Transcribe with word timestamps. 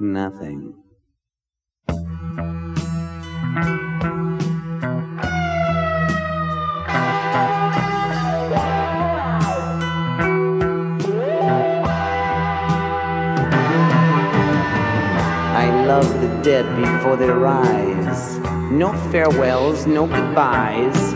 nothing. 0.00 0.74
I 15.58 15.70
love 15.86 16.08
the 16.20 16.28
dead 16.42 16.66
before 16.76 17.16
they 17.16 17.30
rise. 17.30 18.38
No 18.70 18.92
farewells, 19.10 19.86
no 19.86 20.06
goodbyes. 20.06 21.14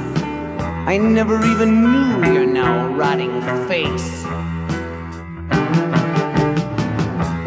I 0.87 0.97
never 0.97 1.45
even 1.45 1.83
knew 1.83 2.33
your 2.33 2.47
now 2.47 2.89
rotting 2.95 3.43
face. 3.69 4.20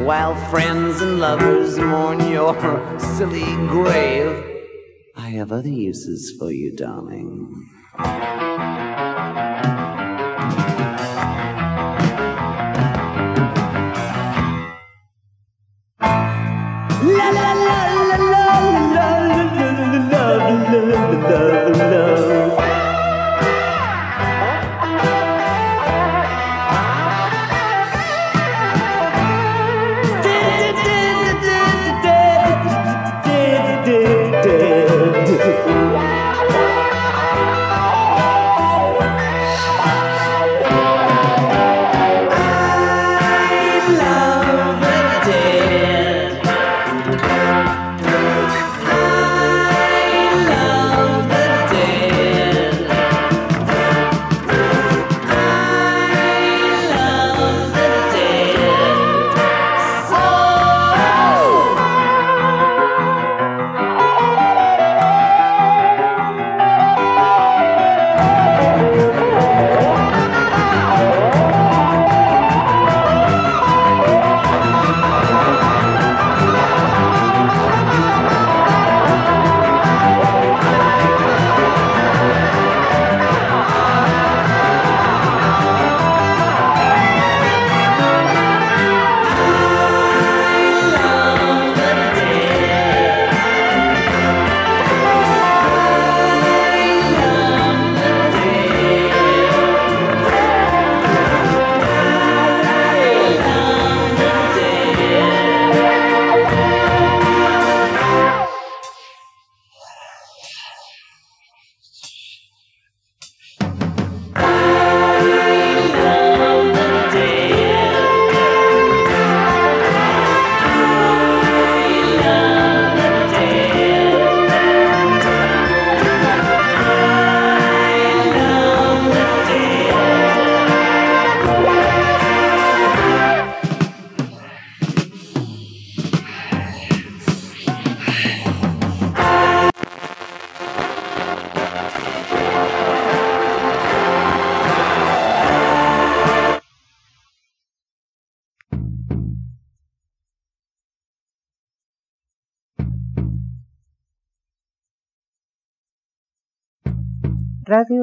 While 0.03 0.35
friends 0.49 0.99
and 0.99 1.21
lovers 1.21 1.77
mourn 1.77 2.29
your 2.29 2.53
silly 2.99 3.55
grave, 3.67 4.43
I 5.15 5.29
have 5.29 5.53
other 5.53 5.69
uses 5.69 6.35
for 6.37 6.51
you, 6.51 6.75
darling. 6.75 7.69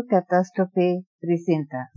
Radio 0.01 0.07
Catástrofe 0.09 1.05
presenta 1.21 1.91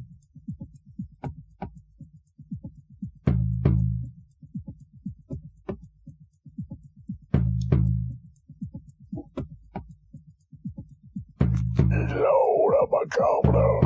La 11.88 12.32
hora 12.32 12.88
macabra. 12.92 13.84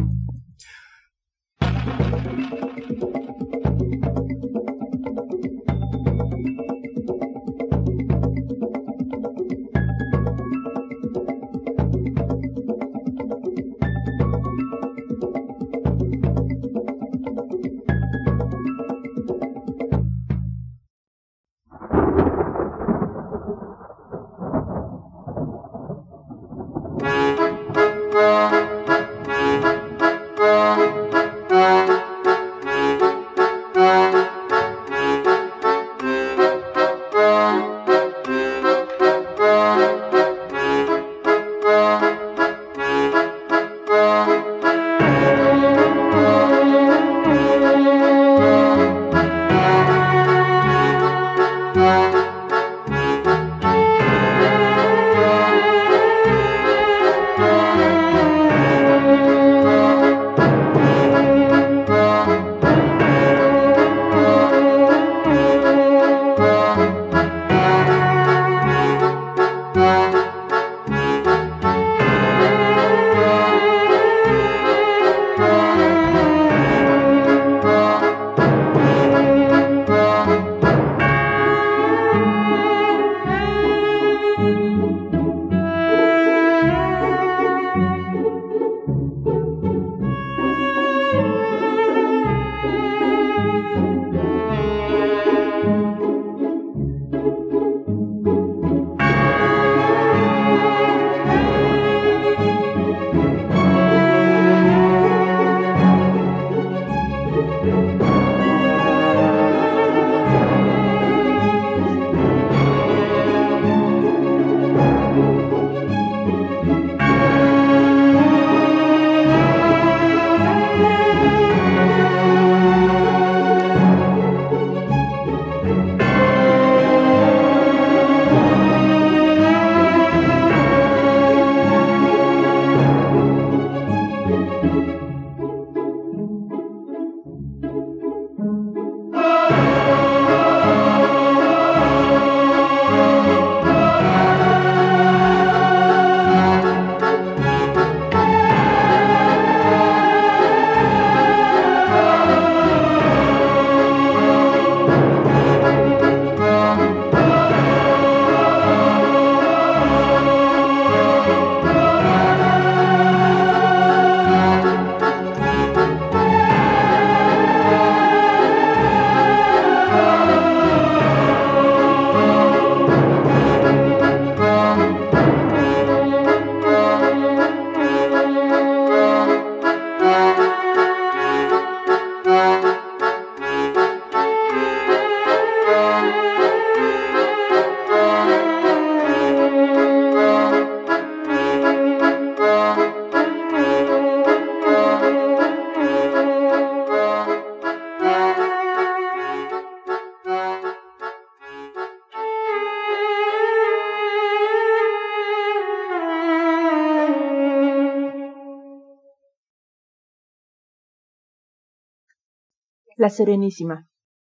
Serenísima, 213.09 213.87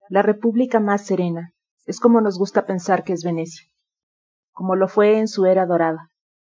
la 0.10 0.22
república 0.22 0.79
más 0.79 1.05
serena, 1.05 1.53
es 1.86 2.00
como 2.00 2.22
nos 2.22 2.38
gusta 2.38 2.65
pensar 2.65 3.03
que 3.03 3.13
es 3.13 3.24
Venecia, 3.24 3.67
como 4.51 4.75
lo 4.75 4.88
fue 4.88 5.19
en 5.19 5.27
su 5.27 5.46
era 5.46 5.65
dorada, 5.65 6.12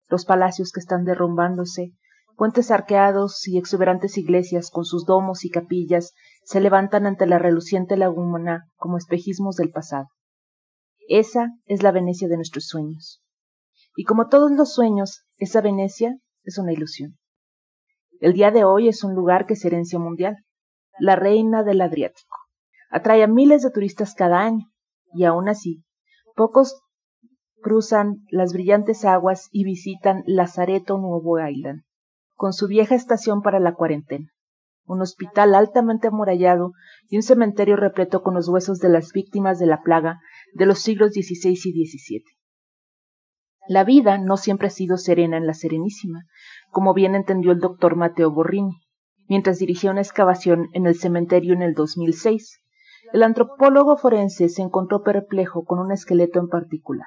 los 0.09 0.25
palacios 0.25 0.73
que 0.73 0.81
están 0.81 1.05
derrumbándose, 1.05 1.93
puentes 2.37 2.71
arqueados 2.71 3.47
y 3.47 3.59
exuberantes 3.59 4.19
iglesias 4.19 4.71
con 4.71 4.85
sus 4.85 5.07
domos 5.07 5.45
y 5.45 5.51
capillas 5.51 6.15
se 6.45 6.61
levantan 6.61 7.07
ante 7.07 7.27
la 7.27 7.39
reluciente 7.39 7.97
laguna 7.97 8.69
como 8.77 8.99
espejismos 8.99 9.57
del 9.57 9.71
pasado. 9.71 10.09
Esa 11.09 11.51
es 11.67 11.83
la 11.83 11.93
Venecia 11.93 12.29
de 12.29 12.37
nuestros 12.37 12.67
sueños. 12.67 13.23
Y 13.97 14.05
como 14.05 14.29
todos 14.29 14.51
los 14.51 14.75
sueños, 14.75 15.25
esa 15.39 15.61
Venecia 15.61 16.19
es 16.43 16.59
una 16.59 16.73
ilusión. 16.73 17.19
El 18.21 18.33
día 18.33 18.51
de 18.51 18.65
hoy 18.65 18.89
es 18.89 19.05
un 19.05 19.15
lugar 19.15 19.47
que 19.47 19.55
es 19.55 19.65
herencia 19.65 19.99
mundial, 19.99 20.37
la 20.99 21.17
reina 21.17 21.63
del 21.63 21.81
Adriático. 21.81 22.37
Atrae 22.91 23.23
a 23.23 23.27
miles 23.27 23.63
de 23.63 23.71
turistas 23.71 24.15
cada 24.15 24.41
año, 24.41 24.67
y 25.13 25.25
aún 25.25 25.49
así, 25.49 25.85
pocos 26.35 26.81
cruzan 27.63 28.19
las 28.31 28.53
brillantes 28.53 29.05
aguas 29.05 29.49
y 29.51 29.65
visitan 29.65 30.23
Lazareto 30.27 30.99
Nuevo 30.99 31.39
Island, 31.41 31.83
con 32.35 32.53
su 32.53 32.69
vieja 32.69 32.95
estación 32.95 33.43
para 33.43 33.59
la 33.59 33.75
cuarentena, 33.75 34.29
un 34.85 35.01
hospital 35.01 35.55
altamente 35.55 36.09
amurallado 36.09 36.73
y 37.09 37.17
un 37.17 37.23
cementerio 37.23 37.77
repleto 37.77 38.23
con 38.23 38.35
los 38.35 38.49
huesos 38.49 38.81
de 38.81 38.91
las 38.91 39.13
víctimas 39.13 39.59
de 39.59 39.67
la 39.67 39.83
plaga 39.83 40.21
de 40.53 40.67
los 40.67 40.81
siglos 40.81 41.13
XVI 41.13 41.53
y 41.53 41.87
XVII. 41.87 42.25
La 43.67 43.83
vida 43.83 44.19
no 44.19 44.37
siempre 44.37 44.67
ha 44.69 44.71
sido 44.71 44.99
serena 44.99 45.39
en 45.39 45.47
la 45.47 45.55
Serenísima, 45.55 46.25
como 46.71 46.93
bien 46.93 47.15
entendió 47.15 47.53
el 47.53 47.61
doctor 47.61 47.97
Mateo 47.97 48.31
Borrini, 48.31 48.84
mientras 49.29 49.59
dirigía 49.59 49.91
una 49.91 50.01
excavación 50.01 50.69
en 50.73 50.87
el 50.87 50.95
cementerio 50.95 51.55
en 51.55 51.63
el 51.63 51.75
2006. 51.75 52.61
El 53.13 53.23
antropólogo 53.23 53.97
forense 53.97 54.49
se 54.49 54.63
encontró 54.63 55.03
perplejo 55.03 55.65
con 55.65 55.79
un 55.79 55.93
esqueleto 55.93 56.41
en 56.41 56.49
particular. 56.49 57.07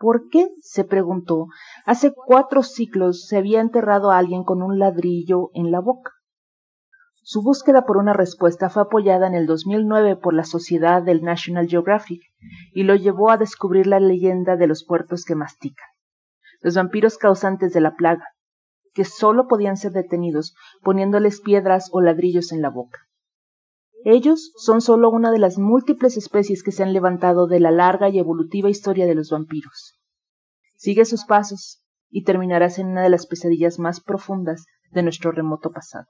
¿Por 0.00 0.28
qué? 0.30 0.48
se 0.60 0.84
preguntó. 0.84 1.46
Hace 1.86 2.12
cuatro 2.12 2.62
siglos 2.62 3.26
se 3.26 3.36
había 3.36 3.60
enterrado 3.60 4.10
a 4.10 4.18
alguien 4.18 4.42
con 4.42 4.62
un 4.62 4.78
ladrillo 4.78 5.50
en 5.54 5.70
la 5.70 5.80
boca. 5.80 6.10
Su 7.24 7.40
búsqueda 7.40 7.86
por 7.86 7.98
una 7.98 8.12
respuesta 8.12 8.68
fue 8.68 8.82
apoyada 8.82 9.28
en 9.28 9.34
el 9.34 9.46
2009 9.46 10.16
por 10.16 10.34
la 10.34 10.42
Sociedad 10.42 11.02
del 11.04 11.22
National 11.22 11.68
Geographic 11.68 12.20
y 12.72 12.82
lo 12.82 12.96
llevó 12.96 13.30
a 13.30 13.36
descubrir 13.36 13.86
la 13.86 14.00
leyenda 14.00 14.56
de 14.56 14.66
los 14.66 14.84
puertos 14.84 15.24
que 15.24 15.36
mastican, 15.36 15.86
los 16.62 16.74
vampiros 16.74 17.18
causantes 17.18 17.72
de 17.72 17.80
la 17.80 17.94
plaga, 17.94 18.26
que 18.92 19.04
sólo 19.04 19.48
podían 19.48 19.76
ser 19.76 19.92
detenidos 19.92 20.54
poniéndoles 20.82 21.40
piedras 21.40 21.88
o 21.92 22.00
ladrillos 22.00 22.52
en 22.52 22.62
la 22.62 22.70
boca. 22.70 23.00
Ellos 24.04 24.52
son 24.56 24.80
solo 24.80 25.10
una 25.10 25.30
de 25.30 25.38
las 25.38 25.58
múltiples 25.58 26.16
especies 26.16 26.62
que 26.62 26.72
se 26.72 26.82
han 26.82 26.92
levantado 26.92 27.46
de 27.46 27.60
la 27.60 27.70
larga 27.70 28.08
y 28.08 28.18
evolutiva 28.18 28.68
historia 28.68 29.06
de 29.06 29.14
los 29.14 29.30
vampiros. 29.30 30.00
Sigue 30.74 31.04
sus 31.04 31.24
pasos 31.24 31.82
y 32.10 32.24
terminarás 32.24 32.78
en 32.78 32.88
una 32.88 33.02
de 33.02 33.10
las 33.10 33.26
pesadillas 33.26 33.78
más 33.78 34.00
profundas 34.00 34.64
de 34.90 35.02
nuestro 35.02 35.30
remoto 35.30 35.70
pasado. 35.70 36.06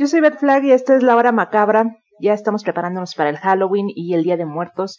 Yo 0.00 0.06
soy 0.06 0.20
Beth 0.20 0.38
Flag 0.38 0.64
y 0.64 0.72
esta 0.72 0.96
es 0.96 1.02
la 1.02 1.14
hora 1.14 1.30
macabra. 1.30 1.98
Ya 2.20 2.32
estamos 2.32 2.64
preparándonos 2.64 3.14
para 3.14 3.28
el 3.28 3.36
Halloween 3.36 3.88
y 3.94 4.14
el 4.14 4.22
Día 4.22 4.38
de 4.38 4.46
Muertos. 4.46 4.98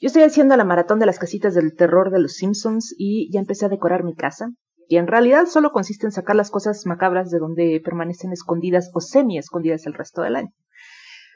Yo 0.00 0.06
estoy 0.06 0.22
haciendo 0.22 0.56
la 0.56 0.62
maratón 0.62 1.00
de 1.00 1.06
las 1.06 1.18
casitas 1.18 1.52
del 1.52 1.74
terror 1.74 2.12
de 2.12 2.20
los 2.20 2.34
Simpsons 2.34 2.94
y 2.96 3.28
ya 3.32 3.40
empecé 3.40 3.66
a 3.66 3.68
decorar 3.68 4.04
mi 4.04 4.14
casa, 4.14 4.50
y 4.86 4.98
en 4.98 5.08
realidad 5.08 5.46
solo 5.46 5.72
consiste 5.72 6.06
en 6.06 6.12
sacar 6.12 6.36
las 6.36 6.52
cosas 6.52 6.86
macabras 6.86 7.30
de 7.30 7.40
donde 7.40 7.80
permanecen 7.84 8.32
escondidas 8.32 8.88
o 8.94 9.00
semi 9.00 9.36
escondidas 9.36 9.84
el 9.84 9.94
resto 9.94 10.22
del 10.22 10.36
año. 10.36 10.52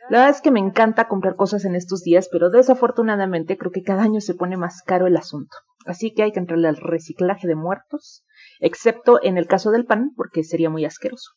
La 0.09 0.19
verdad 0.19 0.37
es 0.37 0.40
que 0.40 0.52
me 0.52 0.61
encanta 0.61 1.09
comprar 1.09 1.35
cosas 1.35 1.64
en 1.64 1.75
estos 1.75 2.02
días, 2.02 2.29
pero 2.31 2.49
desafortunadamente 2.49 3.59
creo 3.59 3.73
que 3.73 3.83
cada 3.83 4.05
año 4.05 4.21
se 4.21 4.35
pone 4.35 4.57
más 4.57 4.83
caro 4.87 5.09
el 5.09 5.17
asunto. 5.17 5.57
Así 5.85 6.14
que 6.14 6.23
hay 6.23 6.31
que 6.31 6.38
entrarle 6.38 6.69
al 6.69 6.76
reciclaje 6.76 7.49
de 7.49 7.57
muertos, 7.57 8.25
excepto 8.61 9.19
en 9.21 9.37
el 9.37 9.49
caso 9.49 9.73
del 9.73 9.85
pan, 9.85 10.12
porque 10.14 10.45
sería 10.45 10.71
muy 10.71 10.85
asqueroso. 10.85 11.33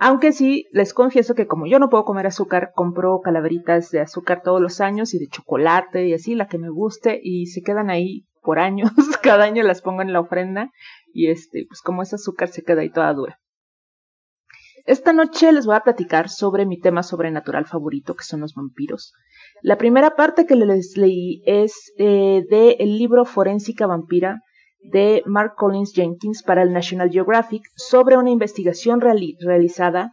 Aunque 0.00 0.32
sí, 0.32 0.66
les 0.72 0.94
confieso 0.94 1.34
que 1.34 1.46
como 1.46 1.66
yo 1.66 1.78
no 1.78 1.88
puedo 1.88 2.04
comer 2.04 2.26
azúcar, 2.26 2.72
compro 2.74 3.20
calaveritas 3.20 3.90
de 3.90 4.00
azúcar 4.00 4.42
todos 4.42 4.60
los 4.60 4.80
años 4.80 5.14
y 5.14 5.18
de 5.18 5.28
chocolate 5.28 6.06
y 6.06 6.14
así, 6.14 6.34
la 6.34 6.46
que 6.46 6.58
me 6.58 6.68
guste, 6.68 7.18
y 7.22 7.46
se 7.46 7.62
quedan 7.62 7.90
ahí 7.90 8.26
por 8.42 8.58
años. 8.58 8.90
Cada 9.22 9.44
año 9.44 9.62
las 9.62 9.82
pongo 9.82 10.02
en 10.02 10.12
la 10.12 10.20
ofrenda 10.20 10.70
y 11.12 11.28
este, 11.28 11.64
pues 11.68 11.82
como 11.82 12.02
es 12.02 12.14
azúcar 12.14 12.48
se 12.48 12.62
queda 12.62 12.82
ahí 12.82 12.90
toda 12.90 13.12
dura. 13.12 13.40
Esta 14.86 15.12
noche 15.12 15.52
les 15.52 15.66
voy 15.66 15.76
a 15.76 15.80
platicar 15.80 16.30
sobre 16.30 16.64
mi 16.64 16.80
tema 16.80 17.02
sobrenatural 17.02 17.66
favorito, 17.66 18.14
que 18.14 18.24
son 18.24 18.40
los 18.40 18.54
vampiros. 18.54 19.12
La 19.60 19.76
primera 19.76 20.16
parte 20.16 20.46
que 20.46 20.54
les 20.54 20.96
leí 20.96 21.42
es 21.44 21.92
eh, 21.98 22.46
del 22.48 22.96
libro 22.96 23.26
Forénsica 23.26 23.86
Vampira 23.86 24.42
de 24.80 25.22
Mark 25.26 25.54
Collins 25.56 25.92
Jenkins 25.92 26.42
para 26.42 26.62
el 26.62 26.72
National 26.72 27.10
Geographic 27.10 27.62
sobre 27.76 28.16
una 28.16 28.30
investigación 28.30 29.00
realizada, 29.00 30.12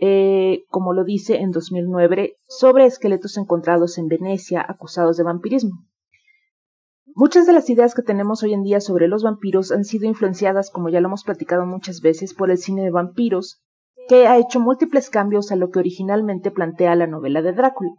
eh, 0.00 0.64
como 0.68 0.92
lo 0.92 1.04
dice 1.04 1.36
en 1.36 1.50
2009, 1.50 2.36
sobre 2.46 2.86
esqueletos 2.86 3.36
encontrados 3.36 3.98
en 3.98 4.08
Venecia 4.08 4.64
acusados 4.66 5.16
de 5.16 5.24
vampirismo. 5.24 5.84
Muchas 7.16 7.46
de 7.46 7.52
las 7.52 7.70
ideas 7.70 7.94
que 7.94 8.02
tenemos 8.02 8.42
hoy 8.42 8.54
en 8.54 8.64
día 8.64 8.80
sobre 8.80 9.06
los 9.06 9.22
vampiros 9.22 9.70
han 9.70 9.84
sido 9.84 10.06
influenciadas, 10.06 10.70
como 10.70 10.88
ya 10.88 11.00
lo 11.00 11.06
hemos 11.06 11.22
platicado 11.22 11.64
muchas 11.64 12.00
veces, 12.00 12.34
por 12.34 12.50
el 12.50 12.58
cine 12.58 12.82
de 12.82 12.90
vampiros, 12.90 13.62
que 14.08 14.26
ha 14.26 14.36
hecho 14.36 14.58
múltiples 14.58 15.10
cambios 15.10 15.52
a 15.52 15.56
lo 15.56 15.70
que 15.70 15.78
originalmente 15.78 16.50
plantea 16.50 16.96
la 16.96 17.06
novela 17.06 17.40
de 17.40 17.52
Drácula, 17.52 17.92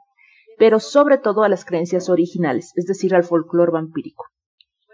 pero 0.57 0.79
sobre 0.79 1.17
todo 1.17 1.43
a 1.43 1.49
las 1.49 1.63
creencias 1.63 2.09
originales, 2.09 2.71
es 2.75 2.85
decir, 2.85 3.15
al 3.15 3.23
folclore 3.23 3.71
vampírico. 3.71 4.25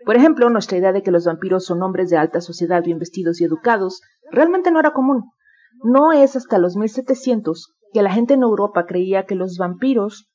Por 0.06 0.16
ejemplo, 0.16 0.50
nuestra 0.50 0.78
idea 0.78 0.92
de 0.92 1.04
que 1.04 1.12
los 1.12 1.26
vampiros 1.26 1.66
son 1.66 1.84
hombres 1.84 2.10
de 2.10 2.18
alta 2.18 2.42
sociedad 2.42 2.84
bien 2.84 3.00
vestidos 3.00 3.40
y 3.40 3.46
educados 3.46 4.02
realmente 4.32 4.72
no 4.72 4.80
era 4.80 4.92
común. 4.92 5.32
No 5.84 6.12
es 6.12 6.36
hasta 6.36 6.58
los 6.58 6.76
1700 6.76 7.76
que 7.94 8.02
la 8.02 8.12
gente 8.12 8.34
en 8.34 8.44
Europa 8.44 8.86
creía 8.86 9.26
que 9.26 9.36
los 9.36 9.58
vampiros 9.58 10.30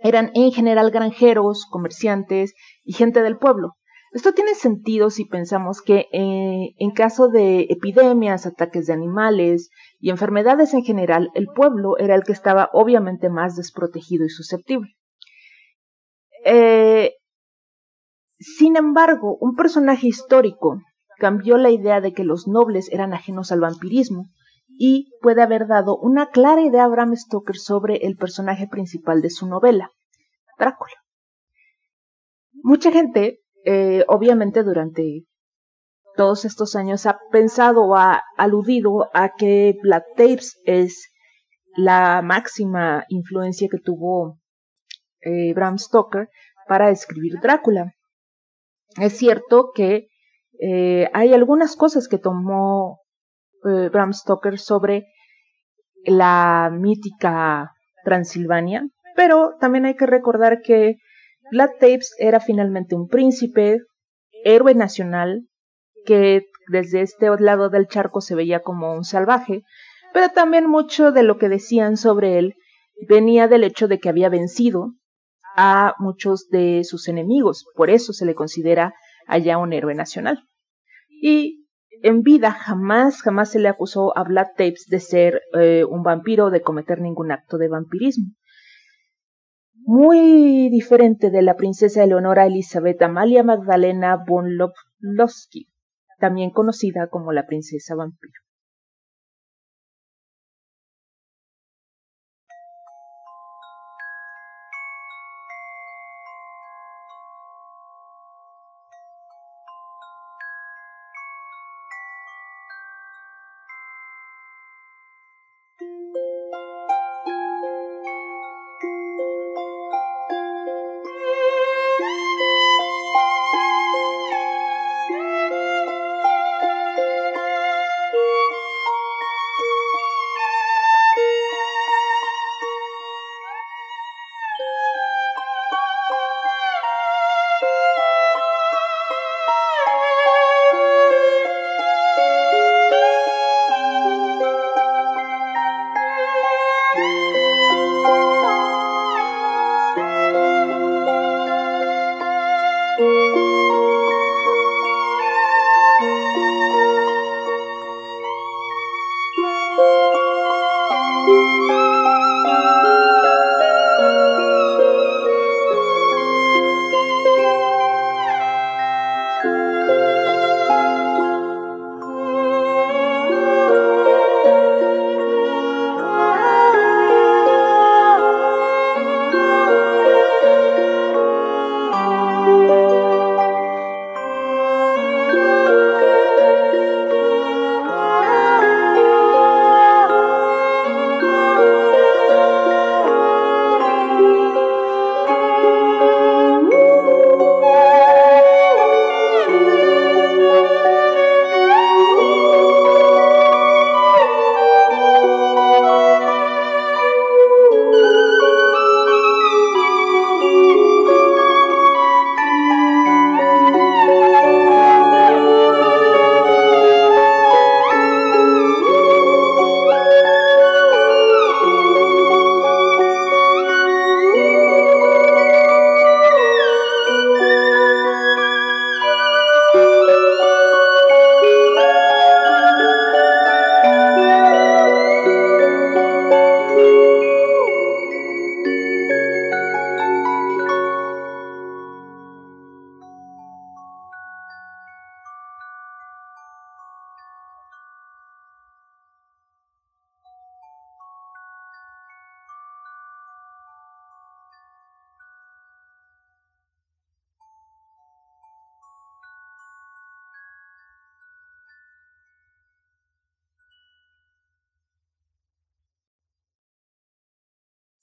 eran 0.00 0.30
en 0.34 0.50
general 0.50 0.90
granjeros, 0.90 1.66
comerciantes 1.70 2.54
y 2.84 2.94
gente 2.94 3.22
del 3.22 3.36
pueblo. 3.36 3.76
Esto 4.12 4.32
tiene 4.32 4.54
sentido 4.54 5.10
si 5.10 5.24
pensamos 5.24 5.82
que 5.82 6.06
eh, 6.12 6.74
en 6.78 6.90
caso 6.90 7.28
de 7.28 7.66
epidemias, 7.70 8.44
ataques 8.44 8.86
de 8.86 8.92
animales 8.92 9.70
y 10.00 10.10
enfermedades 10.10 10.74
en 10.74 10.82
general, 10.82 11.30
el 11.34 11.46
pueblo 11.46 11.96
era 11.96 12.16
el 12.16 12.24
que 12.24 12.32
estaba 12.32 12.70
obviamente 12.72 13.28
más 13.28 13.54
desprotegido 13.54 14.24
y 14.24 14.30
susceptible. 14.30 14.96
Eh, 16.44 16.79
sin 18.40 18.76
embargo, 18.76 19.36
un 19.40 19.54
personaje 19.54 20.08
histórico 20.08 20.80
cambió 21.18 21.58
la 21.58 21.68
idea 21.68 22.00
de 22.00 22.14
que 22.14 22.24
los 22.24 22.48
nobles 22.48 22.90
eran 22.90 23.12
ajenos 23.12 23.52
al 23.52 23.60
vampirismo 23.60 24.30
y 24.66 25.10
puede 25.20 25.42
haber 25.42 25.66
dado 25.66 25.98
una 25.98 26.30
clara 26.30 26.62
idea 26.62 26.84
a 26.84 26.88
Bram 26.88 27.14
Stoker 27.14 27.56
sobre 27.56 27.96
el 28.06 28.16
personaje 28.16 28.66
principal 28.66 29.20
de 29.20 29.28
su 29.28 29.46
novela, 29.46 29.92
Drácula. 30.58 30.94
Mucha 32.62 32.90
gente, 32.90 33.40
eh, 33.66 34.06
obviamente 34.08 34.62
durante 34.62 35.26
todos 36.16 36.46
estos 36.46 36.76
años, 36.76 37.04
ha 37.04 37.18
pensado 37.30 37.82
o 37.82 37.96
ha 37.96 38.22
aludido 38.38 39.10
a 39.12 39.34
que 39.36 39.76
Black 39.82 40.04
Tapes 40.16 40.58
es 40.64 41.10
la 41.76 42.22
máxima 42.22 43.04
influencia 43.10 43.68
que 43.70 43.78
tuvo 43.78 44.38
eh, 45.20 45.52
Bram 45.52 45.78
Stoker 45.78 46.30
para 46.66 46.90
escribir 46.90 47.38
Drácula. 47.42 47.92
Es 48.96 49.16
cierto 49.16 49.70
que 49.74 50.08
eh, 50.60 51.08
hay 51.12 51.32
algunas 51.32 51.76
cosas 51.76 52.08
que 52.08 52.18
tomó 52.18 53.00
eh, 53.64 53.88
Bram 53.88 54.12
Stoker 54.12 54.58
sobre 54.58 55.06
la 56.04 56.70
mítica 56.72 57.72
Transilvania, 58.04 58.88
pero 59.16 59.54
también 59.60 59.84
hay 59.86 59.94
que 59.94 60.06
recordar 60.06 60.60
que 60.62 60.96
Black 61.50 61.78
Tapes 61.78 62.14
era 62.18 62.40
finalmente 62.40 62.94
un 62.94 63.08
príncipe, 63.08 63.80
héroe 64.44 64.74
nacional, 64.74 65.46
que 66.06 66.46
desde 66.68 67.02
este 67.02 67.28
lado 67.38 67.68
del 67.68 67.88
charco 67.88 68.20
se 68.20 68.34
veía 68.34 68.60
como 68.60 68.94
un 68.94 69.04
salvaje, 69.04 69.62
pero 70.12 70.30
también 70.30 70.66
mucho 70.66 71.12
de 71.12 71.22
lo 71.22 71.38
que 71.38 71.48
decían 71.48 71.96
sobre 71.96 72.38
él 72.38 72.54
venía 73.08 73.48
del 73.48 73.64
hecho 73.64 73.88
de 73.88 73.98
que 73.98 74.08
había 74.08 74.28
vencido 74.28 74.94
a 75.62 75.94
muchos 75.98 76.48
de 76.48 76.84
sus 76.84 77.06
enemigos, 77.06 77.66
por 77.74 77.90
eso 77.90 78.14
se 78.14 78.24
le 78.24 78.34
considera 78.34 78.94
allá 79.26 79.58
un 79.58 79.74
héroe 79.74 79.94
nacional. 79.94 80.48
Y 81.10 81.66
en 82.02 82.22
vida 82.22 82.50
jamás, 82.50 83.20
jamás 83.20 83.50
se 83.50 83.58
le 83.58 83.68
acusó 83.68 84.16
a 84.16 84.24
Black 84.24 84.52
Tapes 84.56 84.86
de 84.88 85.00
ser 85.00 85.42
eh, 85.52 85.84
un 85.84 86.02
vampiro 86.02 86.46
o 86.46 86.50
de 86.50 86.62
cometer 86.62 87.02
ningún 87.02 87.30
acto 87.30 87.58
de 87.58 87.68
vampirismo. 87.68 88.32
Muy 89.74 90.70
diferente 90.70 91.30
de 91.30 91.42
la 91.42 91.56
princesa 91.56 92.04
Eleonora 92.04 92.46
Elizabeth 92.46 93.02
Amalia 93.02 93.42
Magdalena 93.42 94.16
von 94.16 94.56
Lowski, 94.98 95.68
también 96.18 96.52
conocida 96.52 97.08
como 97.08 97.32
la 97.32 97.46
princesa 97.46 97.94
vampiro. 97.94 98.40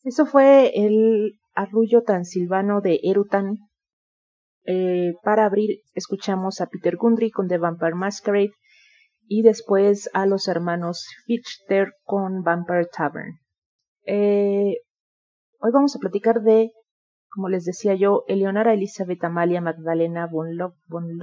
Eso 0.08 0.26
fue 0.26 0.72
el 0.74 1.38
arrullo 1.54 2.04
transilvano 2.04 2.80
de 2.80 3.02
Erutan. 3.04 3.58
Eh, 4.64 5.16
para 5.22 5.44
abrir, 5.44 5.82
escuchamos 5.96 6.62
a 6.62 6.68
Peter 6.68 6.96
Gundry 6.96 7.30
con 7.30 7.50
The 7.50 7.58
Vampire 7.58 7.94
Masquerade 7.94 8.54
y 9.28 9.42
después 9.42 10.10
a 10.14 10.26
los 10.26 10.48
hermanos 10.48 11.06
Fichter 11.26 11.92
con 12.06 12.42
Vampire 12.42 12.86
Tavern. 12.86 13.42
Eh, 14.06 14.78
hoy 15.60 15.72
vamos 15.74 15.94
a 15.98 16.00
platicar 16.00 16.42
de, 16.42 16.72
como 17.28 17.50
les 17.50 17.66
decía 17.66 17.94
yo, 17.96 18.24
Eleonora 18.30 18.74
Elizabeth 18.74 19.22
Amalia 19.26 19.60
Magdalena 19.60 20.26
von, 20.26 20.56
Lo 20.56 20.76
von 20.88 21.20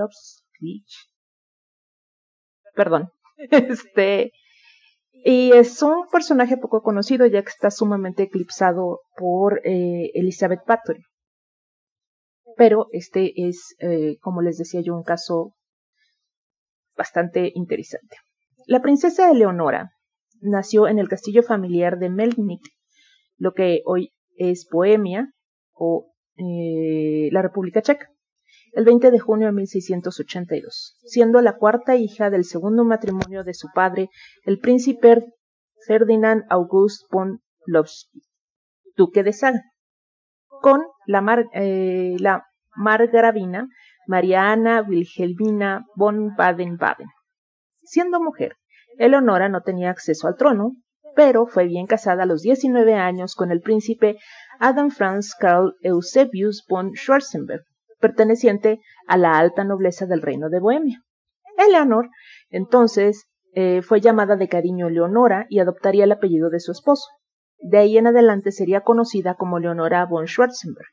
Perdón. 2.74 3.08
Este, 3.50 4.30
y 5.26 5.52
es 5.52 5.80
un 5.82 6.06
personaje 6.12 6.58
poco 6.58 6.82
conocido 6.82 7.24
ya 7.24 7.42
que 7.42 7.48
está 7.48 7.70
sumamente 7.70 8.24
eclipsado 8.24 9.00
por 9.16 9.66
eh, 9.66 10.10
Elizabeth 10.12 10.60
Bathory. 10.66 11.02
Pero 12.58 12.88
este 12.92 13.32
es, 13.34 13.74
eh, 13.78 14.18
como 14.20 14.42
les 14.42 14.58
decía 14.58 14.82
yo, 14.82 14.94
un 14.94 15.02
caso 15.02 15.54
bastante 16.94 17.50
interesante. 17.54 18.18
La 18.66 18.82
princesa 18.82 19.30
Eleonora 19.30 19.92
nació 20.42 20.88
en 20.88 20.98
el 20.98 21.08
castillo 21.08 21.42
familiar 21.42 21.98
de 21.98 22.10
Melnik, 22.10 22.62
lo 23.38 23.54
que 23.54 23.80
hoy 23.86 24.12
es 24.36 24.68
Bohemia 24.70 25.32
o 25.72 26.12
eh, 26.36 27.30
la 27.32 27.40
República 27.40 27.80
Checa, 27.80 28.10
el 28.74 28.84
20 28.84 29.10
de 29.10 29.18
junio 29.18 29.46
de 29.46 29.52
1682, 29.52 30.96
siendo 31.04 31.40
la 31.40 31.56
cuarta 31.56 31.96
hija 31.96 32.30
del 32.30 32.44
segundo 32.44 32.84
matrimonio 32.84 33.44
de 33.44 33.54
su 33.54 33.68
padre, 33.74 34.10
el 34.44 34.58
príncipe 34.58 35.24
Ferdinand 35.86 36.44
August 36.50 37.04
von 37.10 37.40
Lovsky, 37.66 38.22
duque 38.96 39.22
de 39.22 39.32
Saga, 39.32 39.62
con 40.60 40.82
la, 41.06 41.44
eh, 41.52 42.16
la 42.18 42.46
margravina 42.74 43.68
Mariana 44.06 44.82
Wilhelmina 44.82 45.84
von 45.94 46.34
Baden-Baden. 46.36 47.08
Siendo 47.84 48.20
mujer, 48.20 48.56
Eleonora 48.98 49.48
no 49.48 49.62
tenía 49.62 49.90
acceso 49.90 50.26
al 50.26 50.36
trono, 50.36 50.72
pero 51.14 51.46
fue 51.46 51.66
bien 51.66 51.86
casada 51.86 52.24
a 52.24 52.26
los 52.26 52.42
19 52.42 52.94
años 52.94 53.34
con 53.34 53.50
el 53.52 53.60
príncipe 53.60 54.18
Adam 54.58 54.90
Franz 54.90 55.34
Karl 55.38 55.74
Eusebius 55.82 56.64
von 56.68 56.92
Schwarzenberg, 56.94 57.64
perteneciente 58.04 58.80
a 59.06 59.16
la 59.16 59.38
alta 59.38 59.64
nobleza 59.64 60.04
del 60.04 60.20
reino 60.20 60.50
de 60.50 60.60
Bohemia. 60.60 61.02
Eleanor, 61.56 62.10
entonces, 62.50 63.24
eh, 63.54 63.80
fue 63.80 64.02
llamada 64.02 64.36
de 64.36 64.46
cariño 64.46 64.90
Leonora 64.90 65.46
y 65.48 65.58
adoptaría 65.60 66.04
el 66.04 66.12
apellido 66.12 66.50
de 66.50 66.60
su 66.60 66.70
esposo. 66.70 67.08
De 67.56 67.78
ahí 67.78 67.96
en 67.96 68.06
adelante 68.06 68.52
sería 68.52 68.82
conocida 68.82 69.36
como 69.36 69.58
Leonora 69.58 70.04
von 70.04 70.26
Schwarzenberg. 70.26 70.88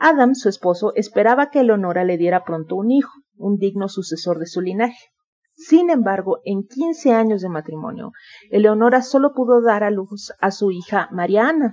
Adam, 0.00 0.34
su 0.34 0.48
esposo, 0.48 0.92
esperaba 0.96 1.50
que 1.50 1.60
Eleonora 1.60 2.02
le 2.02 2.16
diera 2.16 2.42
pronto 2.42 2.74
un 2.74 2.90
hijo, 2.90 3.12
un 3.36 3.58
digno 3.58 3.88
sucesor 3.88 4.40
de 4.40 4.46
su 4.46 4.60
linaje. 4.60 5.12
Sin 5.54 5.88
embargo, 5.88 6.40
en 6.44 6.66
15 6.66 7.12
años 7.12 7.42
de 7.42 7.48
matrimonio, 7.48 8.10
Eleonora 8.50 9.02
solo 9.02 9.34
pudo 9.34 9.62
dar 9.62 9.84
a 9.84 9.90
luz 9.92 10.32
a 10.40 10.50
su 10.50 10.72
hija 10.72 11.08
Mariana. 11.12 11.72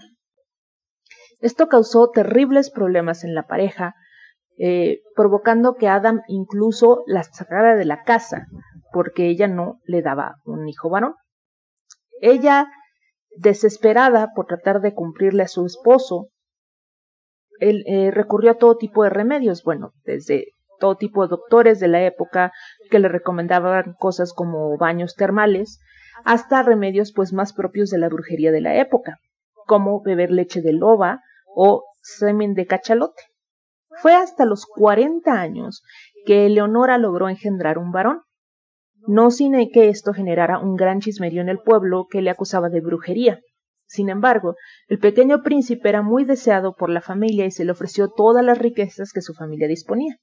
Esto 1.40 1.68
causó 1.68 2.12
terribles 2.12 2.70
problemas 2.70 3.24
en 3.24 3.34
la 3.34 3.48
pareja, 3.48 3.96
eh, 4.58 5.02
provocando 5.16 5.76
que 5.76 5.88
Adam 5.88 6.22
incluso 6.28 7.04
la 7.08 7.24
sacara 7.24 7.76
de 7.76 7.86
la 7.86 8.04
casa, 8.04 8.48
porque 8.92 9.28
ella 9.28 9.48
no 9.48 9.80
le 9.84 10.02
daba 10.02 10.38
un 10.46 10.68
hijo 10.68 10.90
varón. 10.90 11.16
Ella, 12.22 12.68
desesperada 13.38 14.32
por 14.34 14.46
tratar 14.46 14.80
de 14.82 14.94
cumplirle 14.94 15.44
a 15.44 15.48
su 15.48 15.66
esposo, 15.66 16.30
él 17.60 17.84
eh, 17.88 18.12
recurrió 18.12 18.52
a 18.52 18.58
todo 18.58 18.78
tipo 18.78 19.04
de 19.04 19.10
remedios, 19.10 19.64
bueno, 19.64 19.92
desde 20.04 20.48
todo 20.80 20.96
tipo 20.96 21.24
de 21.24 21.30
doctores 21.30 21.80
de 21.80 21.88
la 21.88 22.04
época 22.04 22.52
que 22.90 23.00
le 23.00 23.08
recomendaban 23.08 23.96
cosas 23.98 24.34
como 24.34 24.78
baños 24.78 25.16
termales, 25.16 25.80
hasta 26.24 26.64
remedios 26.64 27.12
pues 27.14 27.34
más 27.34 27.54
propios 27.54 27.90
de 27.90 27.98
la 27.98 28.10
brujería 28.10 28.52
de 28.52 28.62
la 28.62 28.76
época, 28.76 29.20
como 29.66 30.02
beber 30.02 30.32
leche 30.32 30.62
de 30.62 30.74
loba 30.74 31.22
o 31.56 31.84
semen 32.02 32.54
de 32.54 32.66
cachalote. 32.66 33.22
Fue 34.02 34.14
hasta 34.14 34.46
los 34.46 34.66
40 34.66 35.32
años 35.32 35.84
que 36.26 36.46
Eleonora 36.46 36.98
logró 36.98 37.30
engendrar 37.30 37.78
un 37.78 37.92
varón, 37.92 38.22
no 39.08 39.32
sin 39.32 39.54
que 39.72 39.90
esto 39.90 40.14
generara 40.14 40.60
un 40.60 40.76
gran 40.76 41.00
chismerío 41.00 41.42
en 41.42 41.50
el 41.50 41.60
pueblo 41.60 42.08
que 42.10 42.22
le 42.22 42.30
acusaba 42.30 42.70
de 42.70 42.82
brujería. 42.82 43.40
Sin 43.88 44.10
embargo, 44.10 44.56
el 44.88 45.00
pequeño 45.00 45.44
príncipe 45.44 45.90
era 45.90 46.02
muy 46.02 46.26
deseado 46.26 46.76
por 46.76 46.90
la 46.90 47.02
familia 47.02 47.46
y 47.46 47.52
se 47.52 47.66
le 47.66 47.72
ofreció 47.72 48.10
todas 48.10 48.44
las 48.44 48.58
riquezas 48.58 49.14
que 49.14 49.22
su 49.22 49.34
familia 49.34 49.68
disponía. 49.68 50.18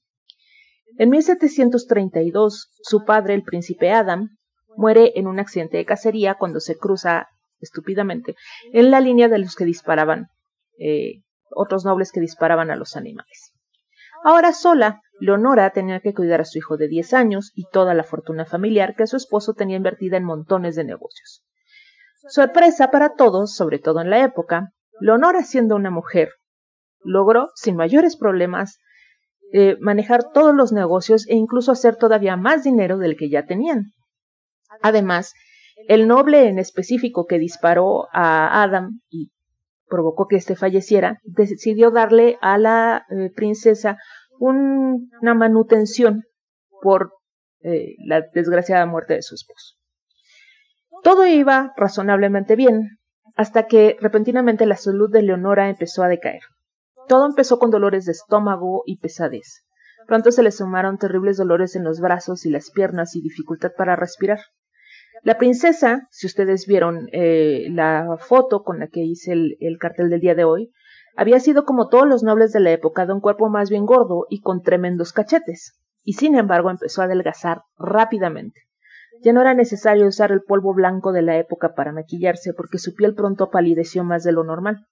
En 0.97 1.09
1732, 1.09 2.69
su 2.81 3.05
padre, 3.05 3.33
el 3.33 3.43
príncipe 3.43 3.91
Adam, 3.91 4.37
muere 4.75 5.13
en 5.15 5.27
un 5.27 5.39
accidente 5.39 5.77
de 5.77 5.85
cacería 5.85 6.35
cuando 6.35 6.59
se 6.59 6.77
cruza 6.77 7.27
estúpidamente 7.59 8.35
en 8.73 8.91
la 8.91 8.99
línea 8.99 9.29
de 9.29 9.39
los 9.39 9.55
que 9.55 9.65
disparaban, 9.65 10.27
eh, 10.77 11.21
otros 11.49 11.85
nobles 11.85 12.11
que 12.11 12.19
disparaban 12.19 12.69
a 12.69 12.75
los 12.75 12.95
animales. 12.95 13.52
Ahora 14.23 14.53
sola, 14.53 15.01
Leonora 15.19 15.71
tenía 15.71 15.99
que 15.99 16.13
cuidar 16.13 16.41
a 16.41 16.45
su 16.45 16.57
hijo 16.57 16.77
de 16.77 16.87
10 16.87 17.13
años 17.13 17.51
y 17.55 17.65
toda 17.69 17.93
la 17.93 18.03
fortuna 18.03 18.45
familiar 18.45 18.95
que 18.95 19.05
su 19.05 19.17
esposo 19.17 19.53
tenía 19.53 19.77
invertida 19.77 20.17
en 20.17 20.23
montones 20.23 20.75
de 20.75 20.85
negocios. 20.85 21.43
Sorpresa 22.29 22.89
para 22.89 23.15
todos, 23.15 23.53
sobre 23.53 23.79
todo 23.79 23.99
en 23.99 24.09
la 24.09 24.23
época, 24.23 24.71
Leonora 25.01 25.43
siendo 25.43 25.75
una 25.75 25.91
mujer, 25.91 26.29
logró, 27.03 27.49
sin 27.55 27.75
mayores 27.75 28.15
problemas, 28.15 28.79
eh, 29.51 29.75
manejar 29.81 30.31
todos 30.31 30.55
los 30.55 30.71
negocios 30.71 31.27
e 31.27 31.35
incluso 31.35 31.73
hacer 31.73 31.97
todavía 31.97 32.37
más 32.37 32.63
dinero 32.63 32.97
del 32.97 33.17
que 33.17 33.29
ya 33.29 33.45
tenían. 33.45 33.91
Además, 34.81 35.33
el 35.87 36.07
noble 36.07 36.47
en 36.47 36.59
específico 36.59 37.25
que 37.25 37.39
disparó 37.39 38.07
a 38.13 38.63
Adam 38.63 39.01
y 39.09 39.31
provocó 39.87 40.27
que 40.27 40.37
éste 40.37 40.55
falleciera, 40.55 41.19
decidió 41.23 41.91
darle 41.91 42.37
a 42.41 42.57
la 42.57 43.05
eh, 43.09 43.29
princesa 43.35 43.97
una 44.39 45.33
manutención 45.33 46.23
por 46.81 47.13
eh, 47.61 47.95
la 48.05 48.21
desgraciada 48.33 48.85
muerte 48.85 49.13
de 49.13 49.21
su 49.21 49.35
esposo. 49.35 49.75
Todo 51.03 51.25
iba 51.25 51.73
razonablemente 51.77 52.55
bien, 52.55 52.97
hasta 53.35 53.67
que 53.67 53.97
repentinamente 53.99 54.65
la 54.65 54.75
salud 54.75 55.11
de 55.11 55.21
Leonora 55.21 55.69
empezó 55.69 56.03
a 56.03 56.07
decaer. 56.07 56.41
Todo 57.07 57.25
empezó 57.25 57.59
con 57.59 57.71
dolores 57.71 58.05
de 58.05 58.11
estómago 58.11 58.83
y 58.85 58.99
pesadez. 58.99 59.65
Pronto 60.07 60.31
se 60.31 60.43
le 60.43 60.51
sumaron 60.51 60.97
terribles 60.97 61.37
dolores 61.37 61.75
en 61.75 61.83
los 61.83 61.99
brazos 61.99 62.45
y 62.45 62.49
las 62.49 62.71
piernas 62.71 63.15
y 63.15 63.21
dificultad 63.21 63.71
para 63.77 63.95
respirar. 63.95 64.39
La 65.23 65.37
princesa, 65.37 66.07
si 66.11 66.27
ustedes 66.27 66.67
vieron 66.67 67.07
eh, 67.13 67.67
la 67.69 68.17
foto 68.19 68.63
con 68.63 68.79
la 68.79 68.87
que 68.87 68.99
hice 68.99 69.31
el, 69.31 69.55
el 69.61 69.77
cartel 69.77 70.09
del 70.09 70.19
día 70.19 70.35
de 70.35 70.43
hoy, 70.43 70.71
había 71.15 71.39
sido 71.39 71.63
como 71.63 71.87
todos 71.87 72.05
los 72.05 72.23
nobles 72.23 72.51
de 72.51 72.59
la 72.59 72.71
época 72.71 73.05
de 73.05 73.13
un 73.13 73.21
cuerpo 73.21 73.47
más 73.47 73.69
bien 73.69 73.85
gordo 73.85 74.25
y 74.29 74.41
con 74.41 74.61
tremendos 74.61 75.13
cachetes, 75.13 75.79
y 76.03 76.13
sin 76.13 76.35
embargo 76.35 76.69
empezó 76.69 77.01
a 77.01 77.05
adelgazar 77.05 77.61
rápidamente. 77.77 78.59
Ya 79.21 79.31
no 79.31 79.39
era 79.39 79.53
necesario 79.53 80.07
usar 80.07 80.33
el 80.33 80.41
polvo 80.41 80.73
blanco 80.73 81.13
de 81.13 81.21
la 81.21 81.37
época 81.37 81.73
para 81.73 81.93
maquillarse 81.93 82.53
porque 82.53 82.77
su 82.77 82.93
piel 82.93 83.15
pronto 83.15 83.49
palideció 83.49 84.03
más 84.03 84.23
de 84.23 84.33
lo 84.33 84.43
normal. 84.43 84.87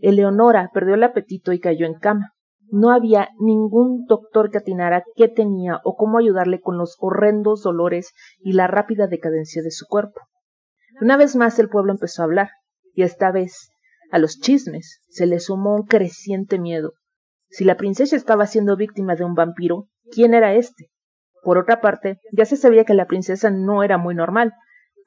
Eleonora 0.00 0.70
perdió 0.72 0.94
el 0.94 1.02
apetito 1.02 1.52
y 1.52 1.58
cayó 1.58 1.86
en 1.86 1.94
cama. 1.94 2.34
No 2.72 2.90
había 2.90 3.28
ningún 3.38 4.06
doctor 4.06 4.50
que 4.50 4.56
atinara 4.56 5.04
qué 5.14 5.28
tenía 5.28 5.82
o 5.84 5.94
cómo 5.94 6.16
ayudarle 6.16 6.58
con 6.62 6.78
los 6.78 6.96
horrendos 7.00 7.62
dolores 7.62 8.14
y 8.38 8.54
la 8.54 8.66
rápida 8.66 9.06
decadencia 9.06 9.62
de 9.62 9.70
su 9.70 9.84
cuerpo. 9.86 10.22
Una 10.98 11.18
vez 11.18 11.36
más 11.36 11.58
el 11.58 11.68
pueblo 11.68 11.92
empezó 11.92 12.22
a 12.22 12.24
hablar, 12.24 12.48
y 12.94 13.02
esta 13.02 13.30
vez 13.30 13.68
a 14.10 14.18
los 14.18 14.38
chismes 14.38 15.02
se 15.10 15.26
le 15.26 15.38
sumó 15.38 15.74
un 15.74 15.82
creciente 15.82 16.58
miedo. 16.58 16.94
Si 17.50 17.64
la 17.64 17.76
princesa 17.76 18.16
estaba 18.16 18.46
siendo 18.46 18.74
víctima 18.74 19.16
de 19.16 19.24
un 19.24 19.34
vampiro, 19.34 19.88
¿quién 20.10 20.32
era 20.32 20.54
éste? 20.54 20.86
Por 21.42 21.58
otra 21.58 21.82
parte, 21.82 22.20
ya 22.32 22.46
se 22.46 22.56
sabía 22.56 22.86
que 22.86 22.94
la 22.94 23.06
princesa 23.06 23.50
no 23.50 23.82
era 23.82 23.98
muy 23.98 24.14
normal, 24.14 24.54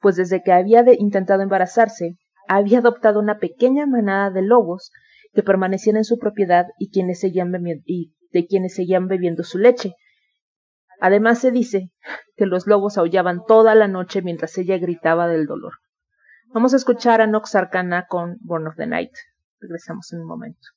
pues 0.00 0.14
desde 0.14 0.40
que 0.44 0.52
había 0.52 0.84
intentado 0.96 1.42
embarazarse, 1.42 2.14
había 2.46 2.78
adoptado 2.78 3.18
una 3.18 3.38
pequeña 3.38 3.86
manada 3.86 4.30
de 4.30 4.42
lobos 4.42 4.92
que 5.36 5.42
permanecían 5.42 5.96
en 5.96 6.04
su 6.04 6.18
propiedad 6.18 6.66
y, 6.78 6.90
quienes 6.90 7.20
seguían 7.20 7.52
y 7.84 8.14
de 8.32 8.46
quienes 8.46 8.74
seguían 8.74 9.06
bebiendo 9.06 9.44
su 9.44 9.58
leche. 9.58 9.94
Además 10.98 11.38
se 11.40 11.50
dice 11.50 11.92
que 12.36 12.46
los 12.46 12.66
lobos 12.66 12.96
aullaban 12.96 13.42
toda 13.46 13.74
la 13.74 13.86
noche 13.86 14.22
mientras 14.22 14.56
ella 14.56 14.78
gritaba 14.78 15.28
del 15.28 15.46
dolor. 15.46 15.74
Vamos 16.54 16.72
a 16.72 16.78
escuchar 16.78 17.20
a 17.20 17.26
Nox 17.26 17.54
Arcana 17.54 18.06
con 18.08 18.38
Born 18.40 18.66
of 18.66 18.76
the 18.76 18.86
Night. 18.86 19.12
Regresamos 19.60 20.10
en 20.14 20.20
un 20.20 20.26
momento. 20.26 20.75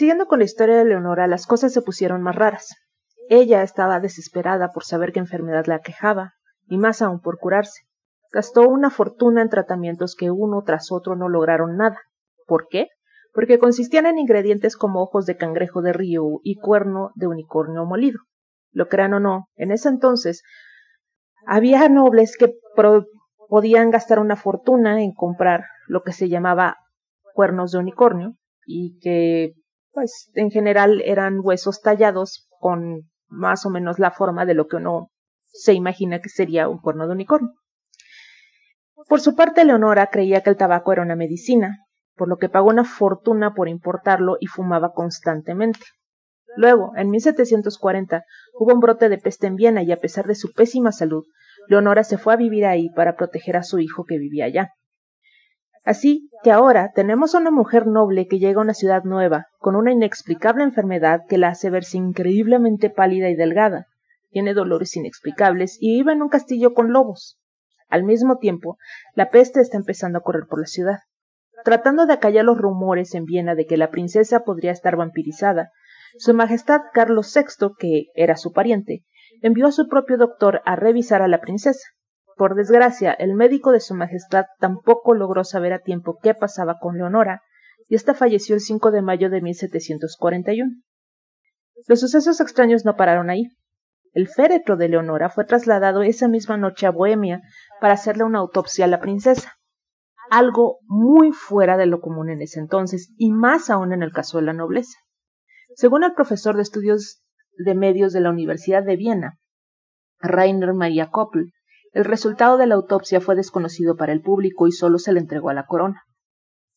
Siguiendo 0.00 0.28
con 0.28 0.38
la 0.38 0.46
historia 0.46 0.78
de 0.78 0.86
Leonora, 0.86 1.26
las 1.26 1.46
cosas 1.46 1.74
se 1.74 1.82
pusieron 1.82 2.22
más 2.22 2.34
raras. 2.34 2.74
Ella 3.28 3.62
estaba 3.62 4.00
desesperada 4.00 4.72
por 4.72 4.82
saber 4.82 5.12
qué 5.12 5.18
enfermedad 5.18 5.66
la 5.66 5.74
aquejaba, 5.74 6.32
y 6.66 6.78
más 6.78 7.02
aún 7.02 7.20
por 7.20 7.38
curarse. 7.38 7.82
Gastó 8.32 8.66
una 8.66 8.88
fortuna 8.88 9.42
en 9.42 9.50
tratamientos 9.50 10.16
que 10.16 10.30
uno 10.30 10.62
tras 10.64 10.90
otro 10.90 11.16
no 11.16 11.28
lograron 11.28 11.76
nada. 11.76 12.00
¿Por 12.46 12.66
qué? 12.70 12.88
Porque 13.34 13.58
consistían 13.58 14.06
en 14.06 14.16
ingredientes 14.16 14.74
como 14.74 15.02
ojos 15.02 15.26
de 15.26 15.36
cangrejo 15.36 15.82
de 15.82 15.92
río 15.92 16.40
y 16.42 16.56
cuerno 16.56 17.10
de 17.14 17.26
unicornio 17.26 17.84
molido. 17.84 18.20
Lo 18.72 18.88
crean 18.88 19.12
o 19.12 19.20
no, 19.20 19.48
en 19.56 19.70
ese 19.70 19.90
entonces 19.90 20.42
había 21.46 21.86
nobles 21.90 22.38
que 22.38 22.54
podían 23.50 23.90
gastar 23.90 24.18
una 24.18 24.36
fortuna 24.36 25.02
en 25.02 25.12
comprar 25.12 25.64
lo 25.88 26.02
que 26.04 26.12
se 26.12 26.30
llamaba 26.30 26.78
cuernos 27.34 27.72
de 27.72 27.78
unicornio 27.80 28.36
y 28.64 28.98
que 29.00 29.59
pues 29.92 30.30
en 30.34 30.50
general 30.50 31.02
eran 31.04 31.40
huesos 31.42 31.80
tallados 31.80 32.48
con 32.58 33.10
más 33.28 33.64
o 33.66 33.70
menos 33.70 33.98
la 33.98 34.10
forma 34.10 34.44
de 34.44 34.54
lo 34.54 34.66
que 34.66 34.76
uno 34.76 35.10
se 35.52 35.72
imagina 35.72 36.20
que 36.20 36.28
sería 36.28 36.68
un 36.68 36.80
cuerno 36.80 37.06
de 37.06 37.12
unicornio. 37.12 37.52
Por 39.08 39.20
su 39.20 39.34
parte, 39.34 39.64
Leonora 39.64 40.08
creía 40.08 40.42
que 40.42 40.50
el 40.50 40.56
tabaco 40.56 40.92
era 40.92 41.02
una 41.02 41.16
medicina, 41.16 41.86
por 42.14 42.28
lo 42.28 42.36
que 42.36 42.48
pagó 42.48 42.68
una 42.68 42.84
fortuna 42.84 43.54
por 43.54 43.68
importarlo 43.68 44.36
y 44.40 44.46
fumaba 44.46 44.92
constantemente. 44.92 45.80
Luego, 46.56 46.92
en 46.96 47.10
1740, 47.10 48.24
hubo 48.54 48.74
un 48.74 48.80
brote 48.80 49.08
de 49.08 49.18
peste 49.18 49.46
en 49.46 49.56
Viena 49.56 49.82
y 49.82 49.92
a 49.92 49.96
pesar 49.96 50.26
de 50.26 50.34
su 50.34 50.52
pésima 50.52 50.92
salud, 50.92 51.24
Leonora 51.68 52.04
se 52.04 52.18
fue 52.18 52.34
a 52.34 52.36
vivir 52.36 52.66
ahí 52.66 52.90
para 52.90 53.16
proteger 53.16 53.56
a 53.56 53.62
su 53.62 53.78
hijo 53.78 54.04
que 54.04 54.18
vivía 54.18 54.46
allá. 54.46 54.72
Así 55.84 56.28
que 56.42 56.50
ahora 56.50 56.92
tenemos 56.94 57.34
a 57.34 57.38
una 57.38 57.50
mujer 57.50 57.86
noble 57.86 58.26
que 58.26 58.38
llega 58.38 58.60
a 58.60 58.64
una 58.64 58.74
ciudad 58.74 59.04
nueva, 59.04 59.46
con 59.58 59.76
una 59.76 59.92
inexplicable 59.92 60.62
enfermedad 60.62 61.22
que 61.28 61.38
la 61.38 61.48
hace 61.48 61.70
verse 61.70 61.96
increíblemente 61.96 62.90
pálida 62.90 63.30
y 63.30 63.34
delgada, 63.34 63.86
tiene 64.30 64.54
dolores 64.54 64.96
inexplicables 64.96 65.76
y 65.80 65.96
vive 65.96 66.12
en 66.12 66.22
un 66.22 66.28
castillo 66.28 66.74
con 66.74 66.92
lobos. 66.92 67.38
Al 67.88 68.04
mismo 68.04 68.38
tiempo, 68.38 68.78
la 69.14 69.30
peste 69.30 69.60
está 69.60 69.76
empezando 69.76 70.18
a 70.18 70.22
correr 70.22 70.44
por 70.48 70.60
la 70.60 70.66
ciudad. 70.66 70.98
Tratando 71.64 72.06
de 72.06 72.12
acallar 72.12 72.44
los 72.44 72.56
rumores 72.56 73.14
en 73.14 73.24
Viena 73.24 73.54
de 73.54 73.66
que 73.66 73.76
la 73.76 73.90
princesa 73.90 74.44
podría 74.44 74.70
estar 74.70 74.96
vampirizada, 74.96 75.70
Su 76.16 76.34
Majestad 76.34 76.80
Carlos 76.92 77.32
VI, 77.34 77.74
que 77.78 78.06
era 78.14 78.36
su 78.36 78.52
pariente, 78.52 79.04
envió 79.42 79.66
a 79.66 79.72
su 79.72 79.88
propio 79.88 80.16
doctor 80.16 80.62
a 80.64 80.76
revisar 80.76 81.22
a 81.22 81.28
la 81.28 81.40
princesa. 81.40 81.88
Por 82.40 82.54
desgracia, 82.54 83.12
el 83.12 83.34
médico 83.34 83.70
de 83.70 83.80
Su 83.80 83.94
Majestad 83.94 84.46
tampoco 84.58 85.12
logró 85.12 85.44
saber 85.44 85.74
a 85.74 85.80
tiempo 85.80 86.18
qué 86.22 86.32
pasaba 86.32 86.78
con 86.80 86.96
Leonora, 86.96 87.42
y 87.86 87.96
ésta 87.96 88.14
falleció 88.14 88.54
el 88.54 88.62
5 88.62 88.92
de 88.92 89.02
mayo 89.02 89.28
de 89.28 89.42
1741. 89.42 90.70
Los 91.86 92.00
sucesos 92.00 92.40
extraños 92.40 92.86
no 92.86 92.96
pararon 92.96 93.28
ahí. 93.28 93.48
El 94.14 94.26
féretro 94.26 94.78
de 94.78 94.88
Leonora 94.88 95.28
fue 95.28 95.44
trasladado 95.44 96.00
esa 96.00 96.28
misma 96.28 96.56
noche 96.56 96.86
a 96.86 96.92
Bohemia 96.92 97.42
para 97.78 97.92
hacerle 97.92 98.24
una 98.24 98.38
autopsia 98.38 98.86
a 98.86 98.88
la 98.88 99.00
princesa, 99.00 99.58
algo 100.30 100.78
muy 100.86 101.32
fuera 101.32 101.76
de 101.76 101.84
lo 101.84 102.00
común 102.00 102.30
en 102.30 102.40
ese 102.40 102.58
entonces 102.58 103.12
y 103.18 103.32
más 103.32 103.68
aún 103.68 103.92
en 103.92 104.02
el 104.02 104.12
caso 104.12 104.38
de 104.38 104.44
la 104.44 104.54
nobleza. 104.54 104.96
Según 105.74 106.04
el 106.04 106.14
profesor 106.14 106.56
de 106.56 106.62
estudios 106.62 107.22
de 107.58 107.74
medios 107.74 108.14
de 108.14 108.20
la 108.22 108.30
Universidad 108.30 108.82
de 108.82 108.96
Viena, 108.96 109.38
Rainer 110.20 110.72
Maria 110.72 111.10
Koppel, 111.10 111.52
el 111.92 112.04
resultado 112.04 112.56
de 112.56 112.66
la 112.66 112.76
autopsia 112.76 113.20
fue 113.20 113.34
desconocido 113.34 113.96
para 113.96 114.12
el 114.12 114.22
público 114.22 114.66
y 114.66 114.72
solo 114.72 114.98
se 114.98 115.12
le 115.12 115.20
entregó 115.20 115.50
a 115.50 115.54
la 115.54 115.66
corona. 115.66 116.04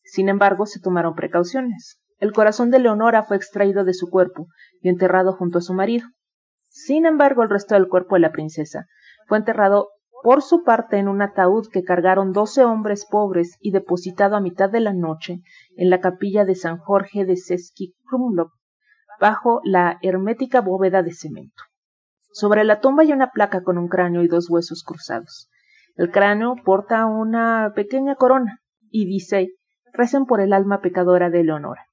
Sin 0.02 0.28
embargo, 0.28 0.66
se 0.66 0.80
tomaron 0.80 1.14
precauciones. 1.14 2.00
El 2.18 2.32
corazón 2.32 2.70
de 2.70 2.78
Leonora 2.78 3.22
fue 3.22 3.36
extraído 3.36 3.84
de 3.84 3.94
su 3.94 4.10
cuerpo 4.10 4.46
y 4.80 4.88
enterrado 4.88 5.32
junto 5.32 5.58
a 5.58 5.62
su 5.62 5.72
marido. 5.74 6.08
Sin 6.68 7.06
embargo, 7.06 7.42
el 7.42 7.50
resto 7.50 7.74
del 7.74 7.88
cuerpo 7.88 8.16
de 8.16 8.20
la 8.20 8.32
princesa 8.32 8.86
fue 9.28 9.38
enterrado 9.38 9.90
por 10.22 10.42
su 10.42 10.64
parte 10.64 10.96
en 10.96 11.06
un 11.06 11.22
ataúd 11.22 11.68
que 11.70 11.84
cargaron 11.84 12.32
doce 12.32 12.64
hombres 12.64 13.06
pobres 13.08 13.56
y 13.60 13.72
depositado 13.72 14.36
a 14.36 14.40
mitad 14.40 14.70
de 14.70 14.80
la 14.80 14.94
noche 14.94 15.42
en 15.76 15.90
la 15.90 16.00
capilla 16.00 16.44
de 16.44 16.54
San 16.54 16.78
Jorge 16.78 17.24
de 17.24 17.36
Seski 17.36 17.94
bajo 19.20 19.60
la 19.64 19.98
hermética 20.02 20.60
bóveda 20.60 21.02
de 21.02 21.12
cemento. 21.12 21.62
Sobre 22.34 22.64
la 22.64 22.80
tumba 22.80 23.04
hay 23.04 23.12
una 23.12 23.30
placa 23.30 23.62
con 23.62 23.78
un 23.78 23.86
cráneo 23.86 24.24
y 24.24 24.26
dos 24.26 24.50
huesos 24.50 24.82
cruzados. 24.82 25.48
El 25.94 26.10
cráneo 26.10 26.56
porta 26.64 27.06
una 27.06 27.72
pequeña 27.76 28.16
corona 28.16 28.58
y 28.90 29.06
dice 29.06 29.50
recen 29.92 30.26
por 30.26 30.40
el 30.40 30.52
alma 30.52 30.80
pecadora 30.80 31.30
de 31.30 31.44
Leonora. 31.44 31.86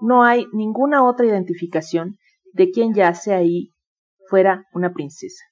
No 0.00 0.24
hay 0.24 0.46
ninguna 0.54 1.04
otra 1.04 1.26
identificación 1.26 2.16
de 2.54 2.70
quien 2.70 2.94
yace 2.94 3.34
ahí 3.34 3.74
fuera 4.30 4.64
una 4.72 4.94
princesa. 4.94 5.44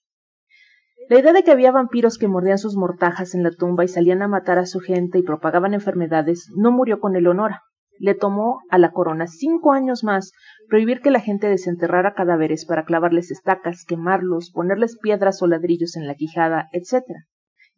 La 1.11 1.19
idea 1.19 1.35
de 1.35 1.43
que 1.43 1.51
había 1.51 1.71
vampiros 1.71 2.17
que 2.17 2.27
mordían 2.27 2.57
sus 2.57 2.77
mortajas 2.77 3.35
en 3.35 3.43
la 3.43 3.51
tumba 3.51 3.85
y 3.85 3.89
salían 3.89 4.23
a 4.23 4.29
matar 4.29 4.57
a 4.59 4.65
su 4.65 4.81
gente 4.81 5.19
y 5.19 5.23
propagaban 5.23 5.75
enfermedades 5.75 6.51
no 6.57 6.71
murió 6.73 6.99
con 6.99 7.15
Eleonora. 7.15 7.61
Le 7.99 8.15
tomó 8.15 8.61
a 8.71 8.79
la 8.79 8.91
corona 8.91 9.27
cinco 9.27 9.73
años 9.73 10.05
más 10.05 10.33
prohibir 10.69 11.01
que 11.01 11.11
la 11.11 11.21
gente 11.21 11.49
desenterrara 11.49 12.15
cadáveres 12.15 12.65
para 12.67 12.85
clavarles 12.85 13.31
estacas, 13.31 13.85
quemarlos, 13.85 14.51
ponerles 14.51 14.99
piedras 14.99 15.43
o 15.43 15.47
ladrillos 15.47 15.97
en 15.97 16.07
la 16.07 16.15
quijada, 16.15 16.69
etc. 16.73 17.05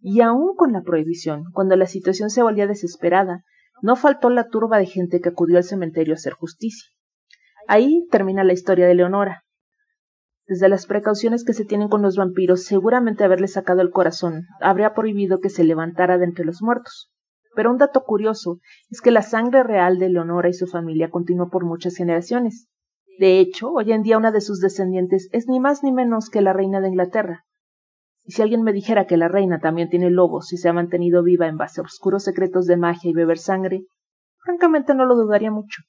Y 0.01 0.21
aun 0.21 0.55
con 0.57 0.73
la 0.73 0.83
prohibición, 0.83 1.45
cuando 1.53 1.77
la 1.77 1.87
situación 1.87 2.31
se 2.31 2.43
volvía 2.43 2.67
desesperada, 2.67 3.45
no 3.83 3.97
faltó 3.97 4.31
la 4.31 4.49
turba 4.49 4.79
de 4.79 4.87
gente 4.87 5.21
que 5.21 5.29
acudió 5.29 5.59
al 5.59 5.65
cementerio 5.65 6.15
a 6.15 6.17
hacer 6.17 6.33
justicia. 6.33 6.89
Ahí 7.69 8.07
termina 8.11 8.45
la 8.45 8.53
historia 8.53 8.87
de 8.87 8.95
Leonora. 8.95 9.43
Desde 10.47 10.69
las 10.69 10.87
precauciones 10.87 11.45
que 11.45 11.53
se 11.53 11.65
tienen 11.65 11.89
con 11.89 12.03
los 12.03 12.17
vampiros, 12.17 12.65
seguramente 12.65 13.25
haberle 13.25 13.49
sacado 13.49 13.81
el 13.81 13.91
corazón 13.91 14.47
habría 14.61 14.95
prohibido 14.95 15.41
que 15.41 15.51
se 15.51 15.65
levantara 15.65 16.19
de 16.19 16.25
entre 16.25 16.45
los 16.45 16.63
muertos. 16.63 17.13
Pero 17.57 17.71
un 17.71 17.79
dato 17.79 18.05
curioso 18.05 18.61
es 18.91 19.01
que 19.01 19.11
la 19.11 19.23
sangre 19.23 19.63
real 19.63 19.99
de 19.99 20.11
Leonora 20.11 20.51
y 20.51 20.53
su 20.53 20.67
familia 20.67 21.11
continuó 21.11 21.49
por 21.49 21.65
muchas 21.65 21.97
generaciones. 21.97 22.69
De 23.19 23.41
hecho, 23.41 23.73
hoy 23.73 23.93
en 23.93 24.03
día 24.03 24.19
una 24.19 24.31
de 24.31 24.43
sus 24.43 24.61
descendientes 24.61 25.31
es 25.33 25.49
ni 25.49 25.59
más 25.59 25.83
ni 25.83 25.91
menos 25.91 26.29
que 26.29 26.43
la 26.43 26.53
reina 26.53 26.83
de 26.83 26.89
Inglaterra. 26.89 27.47
Y 28.25 28.33
si 28.33 28.43
alguien 28.43 28.63
me 28.63 28.75
dijera 28.75 29.07
que 29.07 29.17
la 29.17 29.29
reina 29.29 29.59
también 29.59 29.89
tiene 29.89 30.11
lobos 30.11 30.53
y 30.53 30.59
se 30.59 30.69
ha 30.69 30.75
mantenido 30.75 31.23
viva 31.23 31.47
en 31.47 31.57
base 31.57 31.81
a 31.81 31.85
oscuros 31.85 32.25
secretos 32.25 32.67
de 32.67 32.77
magia 32.77 33.11
y 33.11 33.15
beber 33.15 33.39
sangre, 33.39 33.87
francamente 34.45 34.95
no 34.95 35.07
lo 35.07 35.15
dudaría 35.15 35.51
mucho. 35.51 35.83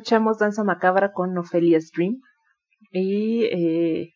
Escuchamos 0.00 0.38
Danza 0.38 0.64
Macabra 0.64 1.12
con 1.12 1.36
Ophelia's 1.36 1.90
Dream. 1.94 2.22
Y 2.90 3.44
eh, 3.44 4.14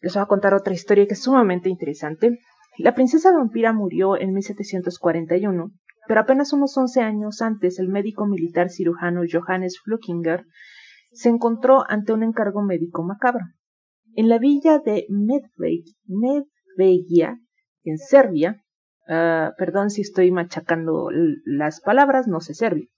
les 0.00 0.14
voy 0.14 0.22
a 0.22 0.26
contar 0.26 0.52
otra 0.52 0.74
historia 0.74 1.06
que 1.06 1.14
es 1.14 1.22
sumamente 1.22 1.68
interesante. 1.68 2.40
La 2.78 2.92
princesa 2.92 3.30
vampira 3.30 3.72
murió 3.72 4.16
en 4.16 4.32
1741, 4.32 5.70
pero 6.08 6.20
apenas 6.20 6.52
unos 6.52 6.76
11 6.76 7.02
años 7.02 7.40
antes 7.40 7.78
el 7.78 7.88
médico 7.88 8.26
militar 8.26 8.68
cirujano 8.68 9.22
Johannes 9.30 9.78
Flukinger 9.84 10.44
se 11.12 11.28
encontró 11.28 11.88
ante 11.88 12.12
un 12.12 12.24
encargo 12.24 12.62
médico 12.62 13.04
macabro. 13.04 13.44
En 14.16 14.28
la 14.28 14.38
villa 14.38 14.80
de 14.80 15.06
Medvegia, 15.08 17.38
en 17.84 17.98
Serbia, 17.98 18.64
uh, 19.08 19.54
perdón 19.56 19.90
si 19.90 20.00
estoy 20.00 20.32
machacando 20.32 21.10
las 21.44 21.80
palabras, 21.80 22.26
no 22.26 22.40
sé 22.40 22.54
serbio, 22.54 22.88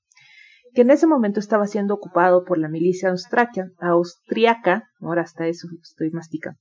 que 0.75 0.83
en 0.83 0.91
ese 0.91 1.07
momento 1.07 1.41
estaba 1.41 1.67
siendo 1.67 1.95
ocupado 1.95 2.45
por 2.45 2.59
la 2.59 2.69
milicia 2.69 3.11
austriaca, 3.11 3.71
austriaca 3.79 4.89
ahora 5.01 5.23
hasta 5.23 5.47
eso 5.47 5.69
estoy 5.83 6.11
masticando, 6.11 6.59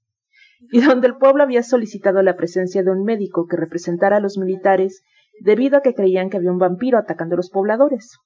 y 0.71 0.81
donde 0.81 1.07
el 1.07 1.17
pueblo 1.17 1.43
había 1.43 1.63
solicitado 1.63 2.21
la 2.21 2.35
presencia 2.35 2.83
de 2.83 2.91
un 2.91 3.03
médico 3.03 3.47
que 3.47 3.57
representara 3.57 4.17
a 4.17 4.21
los 4.21 4.37
militares 4.37 5.01
debido 5.41 5.77
a 5.77 5.81
que 5.81 5.93
creían 5.93 6.29
que 6.29 6.37
había 6.37 6.51
un 6.51 6.57
vampiro 6.57 6.97
atacando 6.97 7.35
a 7.35 7.37
los 7.37 7.49
pobladores. 7.49 8.17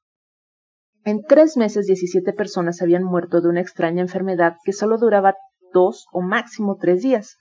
En 1.04 1.24
tres 1.24 1.58
meses 1.58 1.88
17 1.88 2.32
personas 2.34 2.82
habían 2.82 3.04
muerto 3.04 3.42
de 3.42 3.50
una 3.50 3.62
extraña 3.62 4.02
enfermedad 4.02 4.58
que 4.64 4.72
solo 4.72 4.98
duraba 4.98 5.36
dos 5.74 6.06
o 6.12 6.22
máximo 6.22 6.78
tres 6.80 7.02
días. 7.02 7.38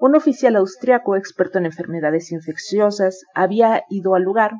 Un 0.00 0.16
oficial 0.16 0.56
austriaco 0.56 1.14
experto 1.14 1.58
en 1.58 1.66
enfermedades 1.66 2.32
infecciosas 2.32 3.22
había 3.32 3.84
ido 3.90 4.16
al 4.16 4.24
lugar 4.24 4.54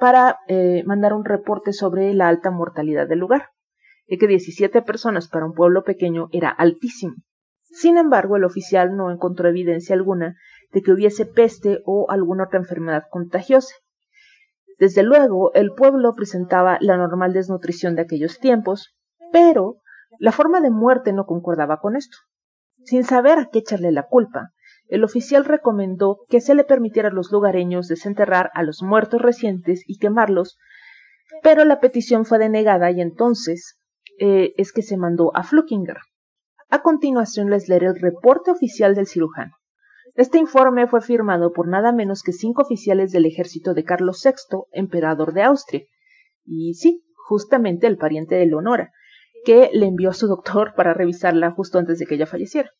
para 0.00 0.38
eh, 0.48 0.82
mandar 0.86 1.12
un 1.12 1.24
reporte 1.24 1.72
sobre 1.72 2.12
la 2.14 2.28
alta 2.28 2.50
mortalidad 2.50 3.08
del 3.08 3.20
lugar, 3.20 3.50
y 4.06 4.18
que 4.18 4.26
17 4.26 4.82
personas 4.82 5.28
para 5.28 5.46
un 5.46 5.54
pueblo 5.54 5.84
pequeño 5.84 6.28
era 6.32 6.50
altísimo. 6.50 7.14
Sin 7.62 7.98
embargo, 7.98 8.36
el 8.36 8.44
oficial 8.44 8.96
no 8.96 9.10
encontró 9.10 9.48
evidencia 9.48 9.94
alguna 9.96 10.36
de 10.72 10.82
que 10.82 10.92
hubiese 10.92 11.26
peste 11.26 11.80
o 11.84 12.10
alguna 12.10 12.44
otra 12.44 12.60
enfermedad 12.60 13.04
contagiosa. 13.10 13.74
Desde 14.78 15.02
luego, 15.02 15.52
el 15.54 15.72
pueblo 15.72 16.14
presentaba 16.14 16.78
la 16.80 16.96
normal 16.96 17.32
desnutrición 17.32 17.94
de 17.94 18.02
aquellos 18.02 18.38
tiempos, 18.38 18.94
pero 19.32 19.76
la 20.18 20.32
forma 20.32 20.60
de 20.60 20.70
muerte 20.70 21.12
no 21.12 21.26
concordaba 21.26 21.80
con 21.80 21.96
esto. 21.96 22.16
Sin 22.84 23.04
saber 23.04 23.38
a 23.38 23.48
qué 23.50 23.60
echarle 23.60 23.92
la 23.92 24.04
culpa, 24.04 24.50
el 24.88 25.04
oficial 25.04 25.44
recomendó 25.44 26.20
que 26.28 26.40
se 26.40 26.54
le 26.54 26.64
permitiera 26.64 27.08
a 27.08 27.12
los 27.12 27.30
lugareños 27.32 27.88
desenterrar 27.88 28.50
a 28.54 28.62
los 28.62 28.82
muertos 28.82 29.20
recientes 29.22 29.82
y 29.86 29.98
quemarlos, 29.98 30.58
pero 31.42 31.64
la 31.64 31.80
petición 31.80 32.24
fue 32.24 32.38
denegada 32.38 32.90
y 32.90 33.00
entonces 33.00 33.78
eh, 34.18 34.52
es 34.56 34.72
que 34.72 34.82
se 34.82 34.96
mandó 34.96 35.34
a 35.34 35.42
Flukinger, 35.42 35.98
a 36.70 36.82
continuación 36.82 37.50
les 37.50 37.68
leeré 37.68 37.86
el 37.86 38.00
reporte 38.00 38.50
oficial 38.50 38.94
del 38.94 39.06
cirujano. 39.06 39.52
Este 40.16 40.38
informe 40.38 40.86
fue 40.86 41.00
firmado 41.00 41.52
por 41.52 41.68
nada 41.68 41.92
menos 41.92 42.22
que 42.22 42.32
cinco 42.32 42.62
oficiales 42.62 43.12
del 43.12 43.26
ejército 43.26 43.74
de 43.74 43.84
Carlos 43.84 44.20
VI, 44.24 44.64
emperador 44.72 45.34
de 45.34 45.42
Austria. 45.42 45.84
Y 46.44 46.74
sí, 46.74 47.04
justamente 47.28 47.86
el 47.86 47.96
pariente 47.96 48.34
de 48.34 48.46
Leonora, 48.46 48.92
que 49.44 49.70
le 49.72 49.86
envió 49.86 50.10
a 50.10 50.14
su 50.14 50.26
doctor 50.26 50.74
para 50.74 50.94
revisarla 50.94 51.50
justo 51.50 51.78
antes 51.78 51.98
de 51.98 52.06
que 52.06 52.14
ella 52.14 52.26
falleciera. 52.26 52.70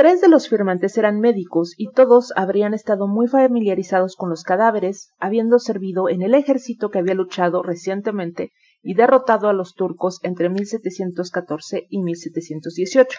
Tres 0.00 0.22
de 0.22 0.28
los 0.28 0.48
firmantes 0.48 0.96
eran 0.96 1.20
médicos 1.20 1.74
y 1.76 1.90
todos 1.90 2.32
habrían 2.34 2.72
estado 2.72 3.06
muy 3.06 3.28
familiarizados 3.28 4.16
con 4.16 4.30
los 4.30 4.44
cadáveres, 4.44 5.12
habiendo 5.18 5.58
servido 5.58 6.08
en 6.08 6.22
el 6.22 6.32
ejército 6.32 6.88
que 6.88 7.00
había 7.00 7.12
luchado 7.12 7.62
recientemente 7.62 8.50
y 8.80 8.94
derrotado 8.94 9.50
a 9.50 9.52
los 9.52 9.74
turcos 9.74 10.18
entre 10.22 10.48
1714 10.48 11.86
y 11.90 12.00
1718. 12.00 13.18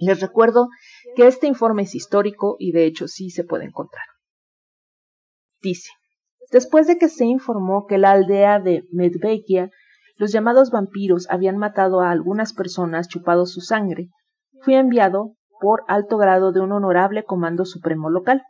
Les 0.00 0.20
recuerdo 0.20 0.68
que 1.16 1.26
este 1.26 1.46
informe 1.46 1.84
es 1.84 1.94
histórico 1.94 2.56
y 2.58 2.72
de 2.72 2.84
hecho 2.84 3.08
sí 3.08 3.30
se 3.30 3.44
puede 3.44 3.64
encontrar. 3.64 4.04
Dice, 5.62 5.88
después 6.52 6.88
de 6.88 6.98
que 6.98 7.08
se 7.08 7.24
informó 7.24 7.86
que 7.86 7.96
la 7.96 8.10
aldea 8.10 8.60
de 8.60 8.84
Medvegia, 8.92 9.70
los 10.16 10.30
llamados 10.30 10.70
vampiros 10.70 11.26
habían 11.30 11.56
matado 11.56 12.02
a 12.02 12.10
algunas 12.10 12.52
personas 12.52 13.08
chupado 13.08 13.46
su 13.46 13.62
sangre, 13.62 14.10
fui 14.60 14.74
enviado 14.74 15.36
por 15.60 15.84
alto 15.88 16.16
grado 16.16 16.52
de 16.52 16.60
un 16.60 16.72
honorable 16.72 17.24
comando 17.24 17.64
supremo 17.64 18.10
local 18.10 18.42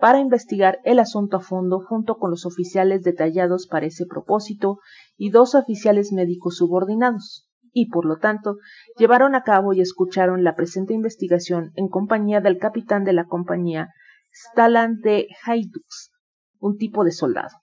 para 0.00 0.18
investigar 0.18 0.80
el 0.84 0.98
asunto 0.98 1.38
a 1.38 1.40
fondo 1.40 1.80
junto 1.80 2.18
con 2.18 2.30
los 2.30 2.46
oficiales 2.46 3.02
detallados 3.02 3.66
para 3.66 3.86
ese 3.86 4.06
propósito 4.06 4.78
y 5.16 5.30
dos 5.30 5.54
oficiales 5.54 6.12
médicos 6.12 6.56
subordinados, 6.56 7.48
y 7.72 7.90
por 7.90 8.04
lo 8.04 8.18
tanto 8.18 8.56
llevaron 8.98 9.34
a 9.34 9.42
cabo 9.42 9.72
y 9.72 9.80
escucharon 9.80 10.44
la 10.44 10.54
presente 10.54 10.94
investigación 10.94 11.72
en 11.74 11.88
compañía 11.88 12.40
del 12.40 12.58
capitán 12.58 13.04
de 13.04 13.12
la 13.12 13.24
compañía 13.24 13.88
Stalan 14.32 15.00
de 15.00 15.28
Haydux, 15.44 16.10
un 16.58 16.76
tipo 16.76 17.04
de 17.04 17.12
soldado, 17.12 17.56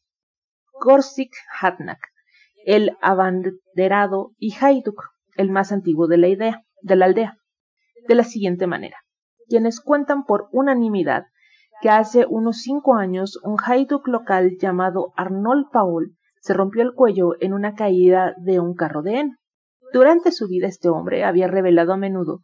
Korsik 0.71 1.31
Hatnak, 1.59 1.99
el 2.65 2.97
abanderado, 3.01 4.31
y 4.37 4.55
Hayduk, 4.59 5.03
el 5.35 5.49
más 5.49 5.71
antiguo 5.71 6.07
de 6.07 6.17
la, 6.17 6.27
idea, 6.27 6.63
de 6.81 6.95
la 6.95 7.05
aldea, 7.05 7.37
de 8.07 8.15
la 8.15 8.23
siguiente 8.23 8.67
manera, 8.67 8.97
quienes 9.47 9.79
cuentan 9.79 10.23
por 10.23 10.47
unanimidad 10.51 11.25
que 11.81 11.89
hace 11.89 12.25
unos 12.29 12.61
cinco 12.61 12.95
años 12.95 13.39
un 13.43 13.57
haiduk 13.63 14.07
local 14.07 14.57
llamado 14.59 15.13
Arnold 15.17 15.65
Paul 15.71 16.15
se 16.39 16.53
rompió 16.53 16.83
el 16.83 16.93
cuello 16.93 17.31
en 17.39 17.53
una 17.53 17.73
caída 17.73 18.33
de 18.37 18.59
un 18.59 18.75
carro 18.75 19.01
de 19.01 19.19
heno. 19.19 19.35
Durante 19.93 20.31
su 20.31 20.47
vida 20.47 20.67
este 20.67 20.89
hombre 20.89 21.23
había 21.23 21.47
revelado 21.47 21.93
a 21.93 21.97
menudo 21.97 22.39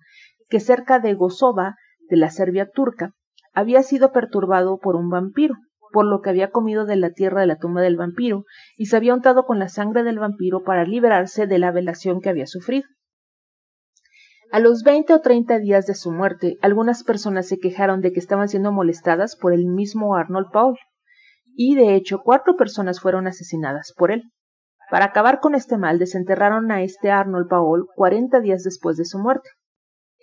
que 0.49 0.59
cerca 0.59 0.99
de 0.99 1.13
Gosova, 1.13 1.75
de 2.09 2.17
la 2.17 2.29
Serbia 2.29 2.69
turca, 2.69 3.13
había 3.53 3.83
sido 3.83 4.11
perturbado 4.11 4.79
por 4.79 4.95
un 4.95 5.09
vampiro, 5.09 5.55
por 5.91 6.05
lo 6.05 6.21
que 6.21 6.29
había 6.29 6.51
comido 6.51 6.85
de 6.85 6.95
la 6.95 7.11
tierra 7.11 7.41
de 7.41 7.47
la 7.47 7.57
tumba 7.57 7.81
del 7.81 7.97
vampiro 7.97 8.43
y 8.75 8.87
se 8.87 8.97
había 8.97 9.13
untado 9.13 9.45
con 9.45 9.59
la 9.59 9.69
sangre 9.69 10.03
del 10.03 10.19
vampiro 10.19 10.63
para 10.63 10.83
liberarse 10.83 11.47
de 11.47 11.59
la 11.59 11.71
velación 11.71 12.21
que 12.21 12.29
había 12.29 12.47
sufrido. 12.47 12.87
A 14.49 14.61
los 14.61 14.83
veinte 14.83 15.13
o 15.13 15.19
treinta 15.19 15.59
días 15.59 15.87
de 15.87 15.93
su 15.93 16.09
muerte, 16.09 16.57
algunas 16.61 17.03
personas 17.03 17.47
se 17.47 17.59
quejaron 17.59 17.99
de 17.99 18.13
que 18.13 18.19
estaban 18.19 18.47
siendo 18.47 18.71
molestadas 18.71 19.35
por 19.35 19.51
el 19.51 19.65
mismo 19.65 20.15
Arnold 20.15 20.47
Paul, 20.53 20.77
y 21.53 21.75
de 21.75 21.95
hecho 21.95 22.21
cuatro 22.23 22.55
personas 22.55 23.01
fueron 23.01 23.27
asesinadas 23.27 23.93
por 23.97 24.09
él. 24.09 24.23
Para 24.89 25.05
acabar 25.05 25.41
con 25.41 25.53
este 25.53 25.77
mal, 25.77 25.99
desenterraron 25.99 26.71
a 26.71 26.81
este 26.81 27.11
Arnold 27.11 27.49
Paul 27.49 27.87
cuarenta 27.93 28.39
días 28.39 28.63
después 28.63 28.95
de 28.95 29.03
su 29.03 29.19
muerte. 29.19 29.49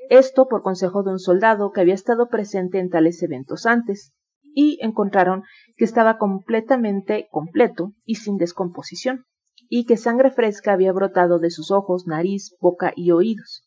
Esto 0.08 0.48
por 0.48 0.62
consejo 0.62 1.02
de 1.02 1.10
un 1.10 1.18
soldado 1.18 1.70
que 1.70 1.82
había 1.82 1.94
estado 1.94 2.28
presente 2.28 2.78
en 2.78 2.88
tales 2.88 3.22
eventos 3.22 3.66
antes, 3.66 4.14
y 4.54 4.78
encontraron 4.80 5.42
que 5.76 5.84
estaba 5.84 6.16
completamente 6.16 7.28
completo 7.30 7.92
y 8.06 8.14
sin 8.14 8.38
descomposición, 8.38 9.26
y 9.68 9.84
que 9.84 9.98
sangre 9.98 10.30
fresca 10.30 10.72
había 10.72 10.94
brotado 10.94 11.38
de 11.38 11.50
sus 11.50 11.70
ojos, 11.70 12.06
nariz, 12.06 12.56
boca 12.58 12.94
y 12.96 13.10
oídos 13.10 13.64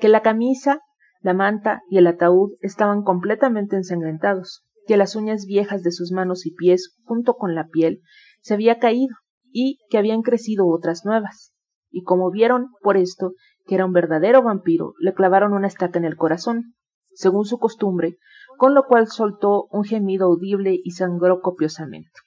que 0.00 0.08
la 0.08 0.22
camisa, 0.22 0.80
la 1.20 1.34
manta 1.34 1.82
y 1.90 1.98
el 1.98 2.06
ataúd 2.06 2.52
estaban 2.60 3.02
completamente 3.02 3.76
ensangrentados, 3.76 4.64
que 4.86 4.96
las 4.96 5.16
uñas 5.16 5.46
viejas 5.46 5.82
de 5.82 5.92
sus 5.92 6.12
manos 6.12 6.46
y 6.46 6.54
pies, 6.54 6.96
junto 7.04 7.34
con 7.34 7.54
la 7.54 7.66
piel, 7.68 8.00
se 8.40 8.54
había 8.54 8.78
caído 8.78 9.16
y 9.50 9.78
que 9.90 9.98
habían 9.98 10.22
crecido 10.22 10.66
otras 10.68 11.04
nuevas. 11.04 11.52
Y 11.90 12.02
como 12.02 12.30
vieron 12.30 12.68
por 12.82 12.96
esto 12.96 13.32
que 13.66 13.74
era 13.74 13.84
un 13.84 13.92
verdadero 13.92 14.42
vampiro, 14.42 14.94
le 15.00 15.14
clavaron 15.14 15.52
una 15.52 15.66
estaca 15.66 15.98
en 15.98 16.04
el 16.04 16.16
corazón, 16.16 16.74
según 17.14 17.44
su 17.44 17.58
costumbre, 17.58 18.18
con 18.58 18.74
lo 18.74 18.84
cual 18.84 19.08
soltó 19.08 19.66
un 19.70 19.84
gemido 19.84 20.26
audible 20.26 20.78
y 20.82 20.92
sangró 20.92 21.40
copiosamente. 21.40 22.20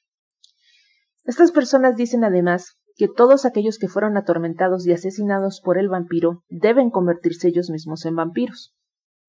Estas 1.23 1.51
personas 1.51 1.95
dicen 1.95 2.23
además 2.23 2.78
que 2.99 3.07
todos 3.07 3.45
aquellos 3.45 3.79
que 3.79 3.87
fueron 3.87 4.17
atormentados 4.17 4.85
y 4.85 4.91
asesinados 4.91 5.61
por 5.63 5.77
el 5.77 5.87
vampiro 5.87 6.43
deben 6.49 6.89
convertirse 6.89 7.47
ellos 7.47 7.69
mismos 7.69 8.05
en 8.05 8.17
vampiros. 8.17 8.75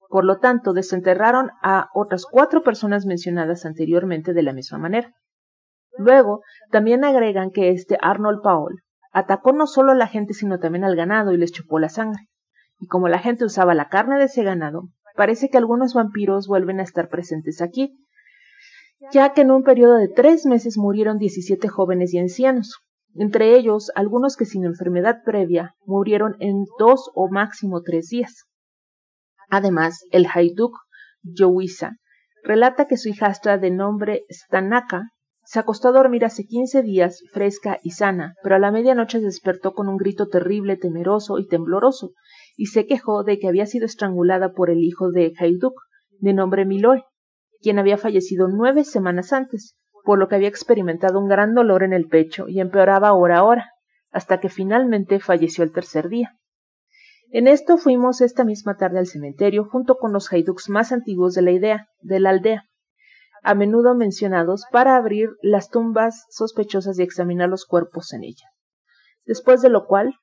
Por 0.09 0.25
lo 0.25 0.41
tanto, 0.41 0.73
desenterraron 0.73 1.51
a 1.63 1.89
otras 1.95 2.27
cuatro 2.29 2.65
personas 2.65 3.07
mencionadas 3.07 3.65
anteriormente 3.65 4.33
de 4.33 4.43
la 4.43 4.53
misma 4.53 4.79
manera. 4.79 5.15
Luego, 5.97 6.43
también 6.73 7.05
agregan 7.05 7.53
que 7.53 7.71
este 7.71 7.97
Arnold 8.03 8.43
Paul 8.43 8.83
atacó 9.13 9.53
no 9.53 9.69
solo 9.69 9.93
a 9.93 9.95
la 9.95 10.09
gente 10.09 10.35
sino 10.35 10.59
también 10.59 10.83
al 10.83 10.97
ganado 10.97 11.31
y 11.31 11.37
les 11.37 11.53
chupó 11.53 11.79
la 11.79 11.91
sangre. 11.91 12.27
Y 12.81 12.89
como 12.89 13.07
la 13.07 13.21
gente 13.21 13.45
usaba 13.45 13.77
la 13.77 13.89
carne 13.89 14.19
de 14.19 14.25
ese 14.25 14.43
ganado, 14.43 14.89
parece 15.15 15.49
que 15.49 15.59
algunos 15.59 15.95
vampiros 15.95 16.49
vuelven 16.49 16.81
a 16.81 16.83
estar 16.83 17.09
presentes 17.09 17.63
aquí, 17.63 18.05
ya 19.13 19.33
que 19.33 19.43
en 19.43 19.53
un 19.53 19.63
periodo 19.63 19.95
de 19.95 20.09
tres 20.09 20.45
meses 20.45 20.77
murieron 20.77 21.19
17 21.19 21.69
jóvenes 21.69 22.13
y 22.15 22.19
ancianos, 22.19 22.81
entre 23.15 23.57
ellos 23.57 23.91
algunos 23.95 24.37
que 24.37 24.45
sin 24.45 24.65
enfermedad 24.65 25.23
previa 25.25 25.75
murieron 25.85 26.37
en 26.41 26.65
dos 26.79 27.11
o 27.15 27.29
máximo 27.29 27.83
tres 27.83 28.09
días. 28.09 28.47
Además, 29.49 30.05
el 30.11 30.27
Haiduk 30.33 30.77
Yowisa 31.23 31.97
relata 32.45 32.87
que 32.87 32.97
su 32.97 33.09
hijastra 33.09 33.59
de 33.59 33.71
nombre 33.71 34.25
Stanaka 34.31 35.11
Se 35.43 35.59
acostó 35.59 35.89
a 35.89 35.93
dormir 35.93 36.25
hace 36.25 36.45
quince 36.45 36.83
días, 36.83 37.23
fresca 37.33 37.81
y 37.83 37.91
sana, 37.91 38.35
pero 38.43 38.55
a 38.55 38.59
la 38.61 38.71
medianoche 38.71 39.19
despertó 39.19 39.73
con 39.73 39.89
un 39.89 39.97
grito 39.97 40.29
terrible, 40.29 40.77
temeroso 40.77 41.39
y 41.39 41.49
tembloroso, 41.49 42.13
y 42.57 42.67
se 42.67 42.87
quejó 42.87 43.25
de 43.25 43.39
que 43.39 43.49
había 43.49 43.67
sido 43.67 43.87
estrangulada 43.87 44.53
por 44.53 44.71
el 44.71 44.85
hijo 44.85 45.11
de 45.11 45.33
Hayduk, 45.37 45.75
de 46.21 46.35
nombre 46.35 46.65
Miloe, 46.65 47.05
quien 47.61 47.79
había 47.79 47.99
fallecido 47.99 48.47
nueve 48.49 48.85
semanas 48.85 49.33
antes, 49.33 49.75
por 50.11 50.19
lo 50.19 50.27
que 50.27 50.35
había 50.35 50.49
experimentado 50.49 51.21
un 51.21 51.29
gran 51.29 51.55
dolor 51.55 51.85
en 51.85 51.93
el 51.93 52.09
pecho 52.09 52.49
y 52.49 52.59
empeoraba 52.59 53.13
hora 53.13 53.39
a 53.39 53.45
hora, 53.45 53.71
hasta 54.11 54.41
que 54.41 54.49
finalmente 54.49 55.21
falleció 55.21 55.63
el 55.63 55.71
tercer 55.71 56.09
día. 56.09 56.37
En 57.31 57.47
esto 57.47 57.79
fuimos 57.79 58.21
esta 58.21 58.43
misma 58.43 58.77
tarde 58.77 58.99
al 58.99 59.07
cementerio 59.07 59.67
junto 59.67 59.99
con 59.99 60.13
los 60.13 60.33
haiduks 60.33 60.69
más 60.69 60.91
antiguos 60.91 61.35
de 61.35 61.43
la 61.43 61.53
idea, 61.53 61.87
de 62.01 62.19
la 62.19 62.31
aldea, 62.31 62.65
a 63.45 63.55
menudo 63.55 63.95
mencionados 63.95 64.65
para 64.73 64.97
abrir 64.97 65.31
las 65.43 65.71
tumbas 65.71 66.25
sospechosas 66.29 66.99
y 66.99 67.05
examinar 67.05 67.49
los 67.49 67.65
cuerpos 67.65 68.13
en 68.13 68.25
ellas. 68.25 68.51
Después 69.27 69.63
de 69.63 69.69
lo 69.69 69.87
cual, 69.87 70.17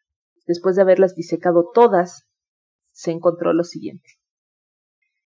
después 0.48 0.76
de 0.76 0.82
haberlas 0.82 1.16
disecado 1.16 1.72
todas, 1.74 2.28
se 2.92 3.12
encontró 3.12 3.54
lo 3.54 3.64
siguiente. 3.64 4.10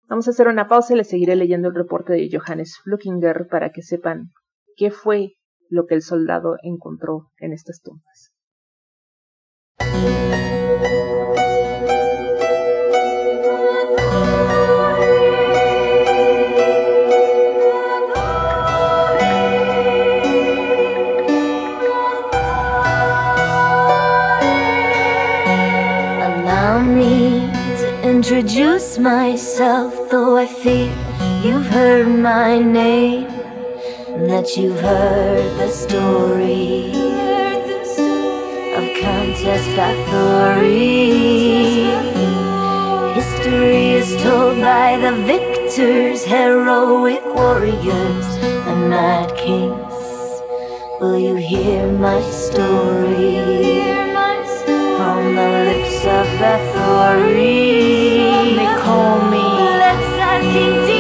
Vamos 0.09 0.29
a 0.29 0.31
hacer 0.31 0.47
una 0.47 0.69
pausa 0.69 0.95
y 0.95 0.97
le 0.97 1.03
seguiré 1.03 1.35
leyendo 1.35 1.67
el 1.67 1.75
reporte 1.75 2.13
de 2.13 2.31
Johannes 2.31 2.79
Flukinger 2.85 3.49
para 3.49 3.73
que 3.73 3.83
sepan 3.83 4.31
qué 4.77 4.91
fue 4.91 5.37
lo 5.69 5.87
que 5.87 5.95
el 5.95 6.03
soldado 6.03 6.57
encontró 6.63 7.31
en 7.39 7.53
estas 7.53 7.81
tumbas. 7.83 8.35
introduce 28.25 28.99
myself, 28.99 29.93
though 30.11 30.39
I 30.39 30.47
fear 30.47 30.91
you've 31.43 31.67
heard 31.67 32.09
my 32.09 32.59
name, 32.59 33.34
that 34.17 34.57
you've 34.57 34.81
heard 34.81 35.59
the 35.59 35.69
story 35.69 36.91
of 38.73 38.85
Countess 39.01 39.67
Bathory. 39.77 41.15
History 43.15 43.91
is 43.93 44.23
told 44.23 44.61
by 44.61 44.97
the 44.99 45.13
victors, 45.25 46.25
heroic 46.25 47.25
warriors, 47.25 48.27
and 48.69 48.89
mad 48.89 49.37
kings. 49.37 49.95
Will 51.01 51.19
you 51.19 51.35
hear 51.35 51.91
my 51.93 52.23
story? 52.31 53.95
from 54.97 55.35
the 55.35 55.49
lips 55.67 55.97
of 56.05 56.27
Bathory. 56.41 57.35
They 58.57 58.71
call 58.81 59.21
me 59.29 59.45
Let's 59.83 60.94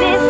this 0.00 0.29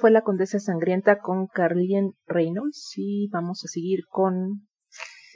fue 0.00 0.10
la 0.10 0.22
Condesa 0.22 0.58
Sangrienta 0.58 1.18
con 1.18 1.46
Carlien 1.46 2.14
Reynolds 2.26 2.94
y 2.96 3.28
vamos 3.28 3.62
a 3.64 3.68
seguir 3.68 4.06
con 4.08 4.66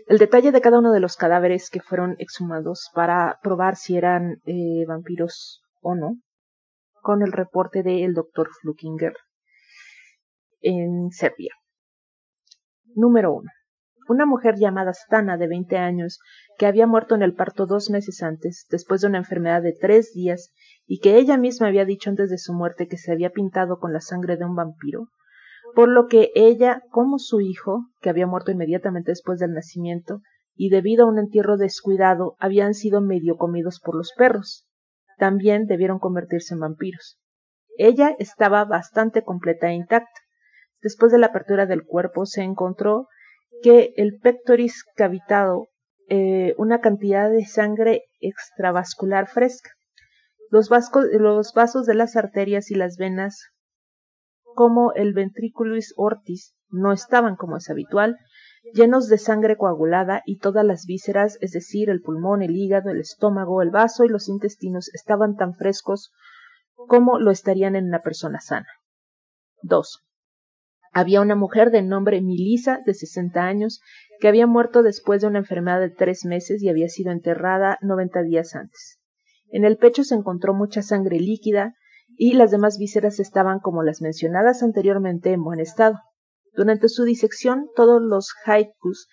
el 0.06 0.18
detalle 0.18 0.52
de 0.52 0.60
cada 0.62 0.78
uno 0.78 0.90
de 0.90 1.00
los 1.00 1.16
cadáveres 1.16 1.68
que 1.68 1.80
fueron 1.80 2.16
exhumados 2.18 2.90
para 2.94 3.38
probar 3.42 3.76
si 3.76 3.96
eran 3.96 4.40
eh, 4.46 4.86
vampiros 4.88 5.62
o 5.82 5.94
no, 5.94 6.16
con 7.02 7.22
el 7.22 7.32
reporte 7.32 7.82
del 7.82 8.14
doctor 8.14 8.48
Flukinger 8.62 9.14
en 10.62 11.10
Serbia. 11.10 11.52
Número 12.94 13.34
1. 13.34 13.50
Una 14.08 14.24
mujer 14.26 14.54
llamada 14.56 14.92
Stana, 14.94 15.36
de 15.36 15.46
20 15.46 15.76
años, 15.76 16.20
que 16.58 16.66
había 16.66 16.86
muerto 16.86 17.14
en 17.14 17.22
el 17.22 17.34
parto 17.34 17.66
dos 17.66 17.90
meses 17.90 18.22
antes, 18.22 18.66
después 18.70 19.02
de 19.02 19.08
una 19.08 19.18
enfermedad 19.18 19.62
de 19.62 19.74
tres 19.78 20.12
días, 20.14 20.52
y 20.86 21.00
que 21.00 21.16
ella 21.16 21.36
misma 21.36 21.68
había 21.68 21.84
dicho 21.84 22.10
antes 22.10 22.30
de 22.30 22.38
su 22.38 22.52
muerte 22.52 22.88
que 22.88 22.98
se 22.98 23.12
había 23.12 23.30
pintado 23.30 23.78
con 23.78 23.92
la 23.92 24.00
sangre 24.00 24.36
de 24.36 24.44
un 24.44 24.54
vampiro, 24.54 25.08
por 25.74 25.88
lo 25.88 26.06
que 26.06 26.30
ella, 26.34 26.82
como 26.90 27.18
su 27.18 27.40
hijo, 27.40 27.86
que 28.00 28.10
había 28.10 28.26
muerto 28.26 28.50
inmediatamente 28.50 29.10
después 29.10 29.38
del 29.38 29.52
nacimiento, 29.52 30.20
y 30.54 30.68
debido 30.68 31.04
a 31.04 31.08
un 31.08 31.18
entierro 31.18 31.56
descuidado, 31.56 32.36
habían 32.38 32.74
sido 32.74 33.00
medio 33.00 33.36
comidos 33.36 33.80
por 33.80 33.96
los 33.96 34.12
perros. 34.16 34.66
También 35.18 35.66
debieron 35.66 35.98
convertirse 35.98 36.54
en 36.54 36.60
vampiros. 36.60 37.18
Ella 37.76 38.14
estaba 38.18 38.64
bastante 38.64 39.22
completa 39.22 39.68
e 39.70 39.74
intacta. 39.74 40.20
Después 40.80 41.10
de 41.10 41.18
la 41.18 41.26
apertura 41.26 41.66
del 41.66 41.84
cuerpo 41.84 42.24
se 42.26 42.42
encontró 42.42 43.08
que 43.62 43.94
el 43.96 44.18
pectoris 44.20 44.84
cavitado, 44.94 45.68
eh, 46.08 46.54
una 46.56 46.80
cantidad 46.80 47.30
de 47.30 47.44
sangre 47.46 48.02
extravascular 48.20 49.26
fresca. 49.26 49.70
Los, 50.54 50.68
vasos 50.68 51.84
de 51.84 51.94
las 51.94 52.14
arterias 52.14 52.70
y 52.70 52.76
las 52.76 52.96
venas 52.96 53.50
como 54.54 54.92
el 54.92 55.12
ventriculus 55.12 55.92
ortis 55.96 56.54
no 56.68 56.92
estaban 56.92 57.34
como 57.34 57.56
es 57.56 57.70
habitual, 57.70 58.18
llenos 58.72 59.08
de 59.08 59.18
sangre 59.18 59.56
coagulada 59.56 60.22
y 60.24 60.38
todas 60.38 60.64
las 60.64 60.86
vísceras, 60.86 61.38
es 61.40 61.50
decir, 61.50 61.90
el 61.90 62.02
pulmón, 62.02 62.40
el 62.40 62.54
hígado, 62.54 62.90
el 62.90 63.00
estómago, 63.00 63.62
el 63.62 63.70
vaso 63.70 64.04
y 64.04 64.08
los 64.08 64.28
intestinos 64.28 64.94
estaban 64.94 65.34
tan 65.34 65.54
frescos 65.54 66.12
como 66.76 67.18
lo 67.18 67.32
estarían 67.32 67.74
en 67.74 67.86
una 67.86 67.98
persona 67.98 68.38
sana. 68.38 68.68
2. 69.62 70.04
Había 70.92 71.20
una 71.20 71.34
mujer 71.34 71.72
de 71.72 71.82
nombre 71.82 72.20
Milisa, 72.20 72.78
de 72.86 72.94
60 72.94 73.42
años, 73.42 73.80
que 74.20 74.28
había 74.28 74.46
muerto 74.46 74.84
después 74.84 75.20
de 75.20 75.26
una 75.26 75.40
enfermedad 75.40 75.80
de 75.80 75.90
tres 75.90 76.24
meses 76.24 76.62
y 76.62 76.68
había 76.68 76.88
sido 76.88 77.10
enterrada 77.10 77.76
90 77.80 78.22
días 78.22 78.54
antes. 78.54 79.00
En 79.54 79.64
el 79.64 79.76
pecho 79.76 80.02
se 80.02 80.16
encontró 80.16 80.52
mucha 80.52 80.82
sangre 80.82 81.20
líquida, 81.20 81.76
y 82.16 82.32
las 82.32 82.50
demás 82.50 82.76
vísceras 82.76 83.20
estaban 83.20 83.60
como 83.60 83.84
las 83.84 84.02
mencionadas 84.02 84.64
anteriormente 84.64 85.30
en 85.30 85.44
buen 85.44 85.60
estado. 85.60 86.00
Durante 86.54 86.88
su 86.88 87.04
disección, 87.04 87.68
todos 87.76 88.02
los 88.02 88.34
haikus 88.44 89.06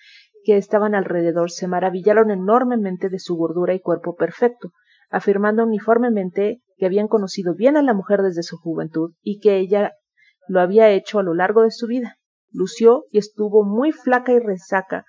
que 0.44 0.58
estaban 0.58 0.96
alrededor 0.96 1.52
se 1.52 1.68
maravillaron 1.68 2.32
enormemente 2.32 3.10
de 3.10 3.20
su 3.20 3.36
gordura 3.36 3.76
y 3.76 3.82
cuerpo 3.82 4.16
perfecto, 4.16 4.72
afirmando 5.12 5.64
uniformemente 5.64 6.64
que 6.76 6.88
habían 6.88 7.08
conocido 7.08 7.54
bien 7.54 7.78
a 7.78 7.84
la 7.84 7.94
mujer 7.94 8.24
desde 8.24 8.42
su 8.42 8.58
juventud 8.58 9.14
y 9.22 9.42
que 9.42 9.60
ella 9.60 9.92
lo 10.48 10.60
había 10.60 10.89
hecho 10.89 11.20
a 11.20 11.24
lo 11.24 11.36
largo 11.36 11.62
de 11.62 11.70
su 11.70 11.86
vida. 11.86 12.18
Lució 12.50 13.06
y 13.12 13.20
estuvo 13.20 13.64
muy 13.64 13.92
flaca 13.92 14.32
y 14.32 14.39
resaca, 14.39 15.06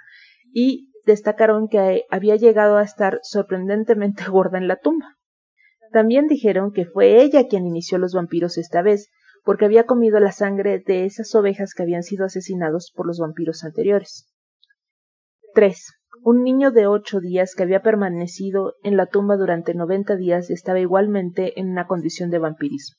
y 0.52 0.90
destacaron 1.06 1.68
que 1.68 2.04
había 2.10 2.36
llegado 2.36 2.76
a 2.76 2.82
estar 2.82 3.18
sorprendentemente 3.22 4.24
gorda 4.28 4.58
en 4.58 4.68
la 4.68 4.76
tumba. 4.76 5.16
También 5.92 6.26
dijeron 6.26 6.72
que 6.72 6.86
fue 6.86 7.22
ella 7.22 7.46
quien 7.48 7.66
inició 7.66 7.98
los 7.98 8.14
vampiros 8.14 8.56
esta 8.56 8.80
vez, 8.80 9.10
porque 9.44 9.66
había 9.66 9.84
comido 9.84 10.20
la 10.20 10.32
sangre 10.32 10.78
de 10.78 11.04
esas 11.04 11.34
ovejas 11.34 11.74
que 11.74 11.82
habían 11.82 12.02
sido 12.02 12.24
asesinados 12.24 12.92
por 12.94 13.06
los 13.06 13.18
vampiros 13.18 13.62
anteriores. 13.62 14.32
3. 15.54 15.86
Un 16.24 16.44
niño 16.44 16.70
de 16.70 16.86
ocho 16.86 17.20
días 17.20 17.54
que 17.54 17.64
había 17.64 17.82
permanecido 17.82 18.74
en 18.82 18.96
la 18.96 19.06
tumba 19.06 19.36
durante 19.36 19.74
noventa 19.74 20.16
días 20.16 20.48
estaba 20.48 20.80
igualmente 20.80 21.60
en 21.60 21.70
una 21.70 21.86
condición 21.86 22.30
de 22.30 22.38
vampirismo. 22.38 22.96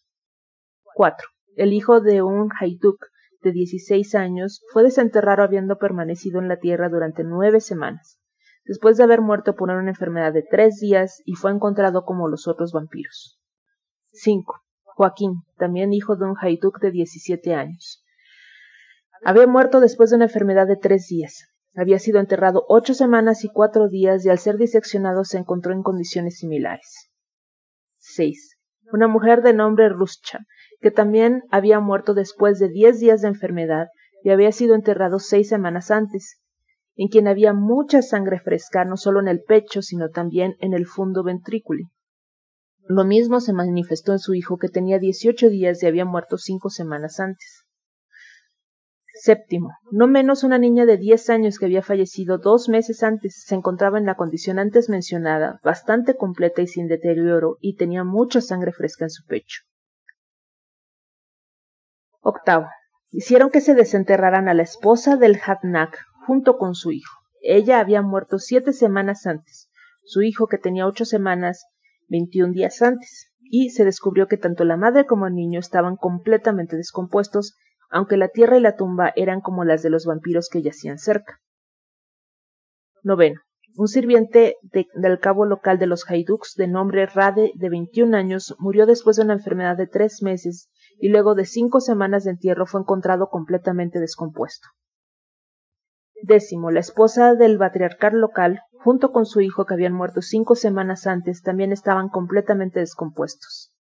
4. 0.93 1.27
El 1.55 1.73
hijo 1.73 1.99
de 1.99 2.21
un 2.21 2.51
haiduk 2.59 3.07
de 3.41 3.51
dieciséis 3.53 4.13
años 4.13 4.61
fue 4.71 4.83
desenterrado 4.83 5.41
habiendo 5.41 5.77
permanecido 5.77 6.39
en 6.39 6.47
la 6.47 6.57
tierra 6.57 6.89
durante 6.89 7.23
nueve 7.23 7.59
semanas 7.59 8.19
después 8.65 8.97
de 8.97 9.03
haber 9.03 9.21
muerto 9.21 9.55
por 9.55 9.69
una 9.69 9.89
enfermedad 9.89 10.33
de 10.33 10.43
tres 10.43 10.79
días 10.79 11.21
y 11.25 11.35
fue 11.35 11.51
encontrado 11.51 12.05
como 12.05 12.27
los 12.27 12.47
otros 12.47 12.71
vampiros. 12.71 13.39
5. 14.11 14.61
Joaquín, 14.95 15.43
también 15.57 15.93
hijo 15.93 16.15
de 16.15 16.25
un 16.25 16.35
haiduk 16.39 16.79
de 16.79 16.91
17 16.91 17.55
años. 17.55 18.03
Había 19.25 19.47
muerto 19.47 19.79
después 19.79 20.09
de 20.09 20.17
una 20.17 20.25
enfermedad 20.25 20.67
de 20.67 20.75
tres 20.75 21.07
días. 21.07 21.47
Había 21.75 21.97
sido 21.97 22.19
enterrado 22.19 22.65
ocho 22.67 22.93
semanas 22.93 23.43
y 23.43 23.49
cuatro 23.49 23.89
días 23.89 24.25
y 24.25 24.29
al 24.29 24.37
ser 24.37 24.57
diseccionado 24.57 25.23
se 25.23 25.39
encontró 25.39 25.73
en 25.73 25.81
condiciones 25.81 26.37
similares. 26.37 27.09
6. 27.99 28.59
Una 28.91 29.07
mujer 29.07 29.41
de 29.41 29.53
nombre 29.53 29.89
Ruscha, 29.89 30.39
que 30.81 30.91
también 30.91 31.43
había 31.49 31.79
muerto 31.79 32.13
después 32.13 32.59
de 32.59 32.69
diez 32.69 32.99
días 32.99 33.21
de 33.21 33.29
enfermedad 33.29 33.87
y 34.23 34.29
había 34.29 34.51
sido 34.51 34.75
enterrado 34.75 35.19
seis 35.19 35.49
semanas 35.49 35.89
antes, 35.89 36.42
en 36.95 37.07
quien 37.07 37.27
había 37.27 37.53
mucha 37.53 38.01
sangre 38.01 38.39
fresca 38.39 38.85
no 38.85 38.97
solo 38.97 39.19
en 39.19 39.27
el 39.27 39.41
pecho, 39.41 39.81
sino 39.81 40.09
también 40.09 40.55
en 40.59 40.73
el 40.73 40.85
fondo 40.85 41.23
ventrículo. 41.23 41.89
Lo 42.85 43.05
mismo 43.05 43.39
se 43.39 43.53
manifestó 43.53 44.11
en 44.11 44.19
su 44.19 44.33
hijo, 44.33 44.57
que 44.57 44.67
tenía 44.67 44.99
dieciocho 44.99 45.49
días 45.49 45.81
y 45.81 45.87
había 45.87 46.05
muerto 46.05 46.37
cinco 46.37 46.69
semanas 46.69 47.19
antes. 47.19 47.65
Séptimo, 49.15 49.77
no 49.91 50.07
menos 50.07 50.43
una 50.43 50.57
niña 50.57 50.85
de 50.85 50.97
diez 50.97 51.29
años 51.29 51.59
que 51.59 51.65
había 51.65 51.83
fallecido 51.83 52.39
dos 52.39 52.67
meses 52.67 53.03
antes 53.03 53.43
se 53.45 53.55
encontraba 53.55 53.99
en 53.99 54.05
la 54.05 54.15
condición 54.15 54.59
antes 54.59 54.89
mencionada, 54.89 55.59
bastante 55.63 56.15
completa 56.15 56.61
y 56.61 56.67
sin 56.67 56.87
deterioro, 56.87 57.57
y 57.61 57.75
tenía 57.75 58.03
mucha 58.03 58.41
sangre 58.41 58.73
fresca 58.73 59.05
en 59.05 59.11
su 59.11 59.23
pecho. 59.25 59.61
Octavo, 62.21 62.67
hicieron 63.11 63.51
que 63.51 63.61
se 63.61 63.75
desenterraran 63.75 64.49
a 64.49 64.53
la 64.53 64.63
esposa 64.63 65.15
del 65.15 65.39
Hatnak, 65.45 65.99
junto 66.25 66.57
con 66.57 66.75
su 66.75 66.91
hijo. 66.91 67.19
Ella 67.41 67.79
había 67.79 68.01
muerto 68.01 68.39
siete 68.39 68.73
semanas 68.73 69.25
antes, 69.25 69.69
su 70.03 70.21
hijo 70.21 70.47
que 70.47 70.57
tenía 70.57 70.87
ocho 70.87 71.05
semanas, 71.05 71.65
veintiún 72.07 72.51
días 72.51 72.81
antes, 72.81 73.31
y 73.41 73.69
se 73.69 73.85
descubrió 73.85 74.27
que 74.27 74.37
tanto 74.37 74.63
la 74.63 74.77
madre 74.77 75.05
como 75.05 75.27
el 75.27 75.35
niño 75.35 75.59
estaban 75.59 75.95
completamente 75.95 76.77
descompuestos, 76.77 77.55
aunque 77.89 78.17
la 78.17 78.29
tierra 78.29 78.57
y 78.57 78.61
la 78.61 78.75
tumba 78.75 79.11
eran 79.15 79.41
como 79.41 79.65
las 79.65 79.83
de 79.83 79.89
los 79.89 80.05
vampiros 80.05 80.49
que 80.49 80.61
yacían 80.61 80.97
cerca. 80.97 81.39
Noveno. 83.03 83.41
Un 83.75 83.87
sirviente 83.87 84.57
del 84.61 85.19
cabo 85.19 85.45
local 85.45 85.79
de 85.79 85.87
los 85.87 86.07
Haiduks 86.07 86.53
de 86.55 86.67
nombre 86.67 87.07
Rade, 87.07 87.51
de 87.55 87.69
veintiún 87.69 88.13
años, 88.13 88.55
murió 88.59 88.85
después 88.85 89.17
de 89.17 89.23
una 89.23 89.33
enfermedad 89.33 89.75
de 89.75 89.87
tres 89.87 90.21
meses 90.21 90.69
y 90.99 91.09
luego 91.09 91.33
de 91.33 91.45
cinco 91.45 91.81
semanas 91.81 92.23
de 92.23 92.31
entierro 92.31 92.67
fue 92.67 92.81
encontrado 92.81 93.29
completamente 93.29 93.99
descompuesto. 93.99 94.67
Décimo, 96.25 96.71
la 96.71 96.79
esposa 96.79 97.35
del 97.35 97.57
patriarcal 97.57 98.21
local, 98.21 98.61
junto 98.79 99.11
con 99.11 99.25
su 99.25 99.41
hijo 99.41 99.65
que 99.65 99.73
habían 99.73 99.91
muerto 99.91 100.21
cinco 100.21 100.55
semanas 100.55 101.05
antes, 101.05 101.41
también 101.41 101.73
estaban 101.73 102.07
completamente 102.07 102.79
descompuestos. 102.79 103.73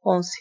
11. 0.00 0.38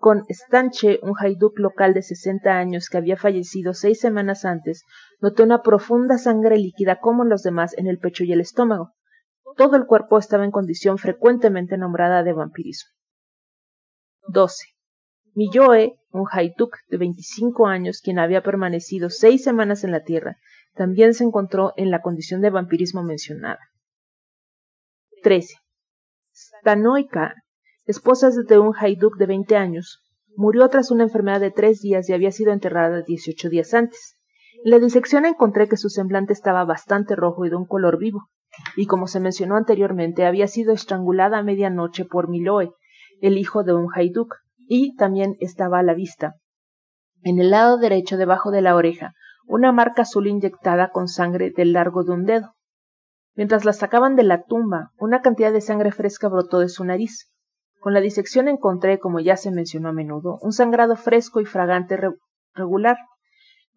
Con 0.00 0.24
Stanche, 0.28 0.98
un 1.04 1.14
haiduk 1.16 1.60
local 1.60 1.94
de 1.94 2.02
60 2.02 2.50
años 2.50 2.88
que 2.88 2.98
había 2.98 3.16
fallecido 3.16 3.72
seis 3.72 4.00
semanas 4.00 4.44
antes, 4.44 4.82
noté 5.20 5.44
una 5.44 5.62
profunda 5.62 6.18
sangre 6.18 6.56
líquida 6.56 6.98
como 6.98 7.22
en 7.22 7.28
los 7.28 7.44
demás 7.44 7.78
en 7.78 7.86
el 7.86 8.00
pecho 8.00 8.24
y 8.24 8.32
el 8.32 8.40
estómago. 8.40 8.94
Todo 9.56 9.76
el 9.76 9.86
cuerpo 9.86 10.18
estaba 10.18 10.44
en 10.44 10.50
condición 10.50 10.98
frecuentemente 10.98 11.78
nombrada 11.78 12.24
de 12.24 12.32
vampirismo. 12.32 12.90
12. 14.26 14.71
Miyoe, 15.34 15.98
un 16.10 16.26
haituk 16.30 16.76
de 16.88 16.98
25 16.98 17.66
años, 17.66 18.02
quien 18.02 18.18
había 18.18 18.42
permanecido 18.42 19.08
seis 19.08 19.42
semanas 19.42 19.82
en 19.82 19.90
la 19.90 20.04
Tierra, 20.04 20.36
también 20.74 21.14
se 21.14 21.24
encontró 21.24 21.72
en 21.76 21.90
la 21.90 22.02
condición 22.02 22.42
de 22.42 22.50
vampirismo 22.50 23.02
mencionada. 23.02 23.60
13. 25.22 25.54
Stanoika, 26.34 27.34
esposa 27.86 28.30
de 28.30 28.58
un 28.58 28.74
haiduk 28.78 29.16
de 29.16 29.26
20 29.26 29.56
años, 29.56 30.02
murió 30.36 30.68
tras 30.68 30.90
una 30.90 31.04
enfermedad 31.04 31.40
de 31.40 31.50
tres 31.50 31.80
días 31.80 32.08
y 32.08 32.12
había 32.12 32.30
sido 32.30 32.52
enterrada 32.52 33.02
18 33.02 33.48
días 33.48 33.72
antes. 33.72 34.18
En 34.64 34.70
la 34.70 34.78
disección 34.78 35.24
encontré 35.24 35.66
que 35.66 35.76
su 35.76 35.88
semblante 35.88 36.32
estaba 36.34 36.64
bastante 36.64 37.16
rojo 37.16 37.46
y 37.46 37.50
de 37.50 37.56
un 37.56 37.66
color 37.66 37.98
vivo, 37.98 38.28
y 38.76 38.86
como 38.86 39.06
se 39.06 39.20
mencionó 39.20 39.56
anteriormente, 39.56 40.26
había 40.26 40.46
sido 40.46 40.72
estrangulada 40.72 41.38
a 41.38 41.42
medianoche 41.42 42.04
por 42.04 42.28
Miloe, 42.28 42.72
el 43.20 43.38
hijo 43.38 43.64
de 43.64 43.74
un 43.74 43.88
haiduk, 43.94 44.41
y 44.74 44.96
también 44.96 45.36
estaba 45.38 45.80
a 45.80 45.82
la 45.82 45.92
vista, 45.92 46.36
en 47.22 47.38
el 47.38 47.50
lado 47.50 47.76
derecho 47.76 48.16
debajo 48.16 48.50
de 48.50 48.62
la 48.62 48.74
oreja, 48.74 49.12
una 49.46 49.70
marca 49.70 50.00
azul 50.00 50.26
inyectada 50.26 50.88
con 50.88 51.08
sangre 51.08 51.52
del 51.54 51.74
largo 51.74 52.04
de 52.04 52.12
un 52.12 52.24
dedo. 52.24 52.54
Mientras 53.34 53.66
la 53.66 53.74
sacaban 53.74 54.16
de 54.16 54.22
la 54.22 54.44
tumba, 54.44 54.92
una 54.96 55.20
cantidad 55.20 55.52
de 55.52 55.60
sangre 55.60 55.92
fresca 55.92 56.30
brotó 56.30 56.60
de 56.60 56.70
su 56.70 56.86
nariz. 56.86 57.30
Con 57.80 57.92
la 57.92 58.00
disección 58.00 58.48
encontré, 58.48 58.98
como 58.98 59.20
ya 59.20 59.36
se 59.36 59.50
mencionó 59.50 59.90
a 59.90 59.92
menudo, 59.92 60.38
un 60.40 60.52
sangrado 60.52 60.96
fresco 60.96 61.42
y 61.42 61.44
fragante 61.44 61.98
regular, 62.54 62.96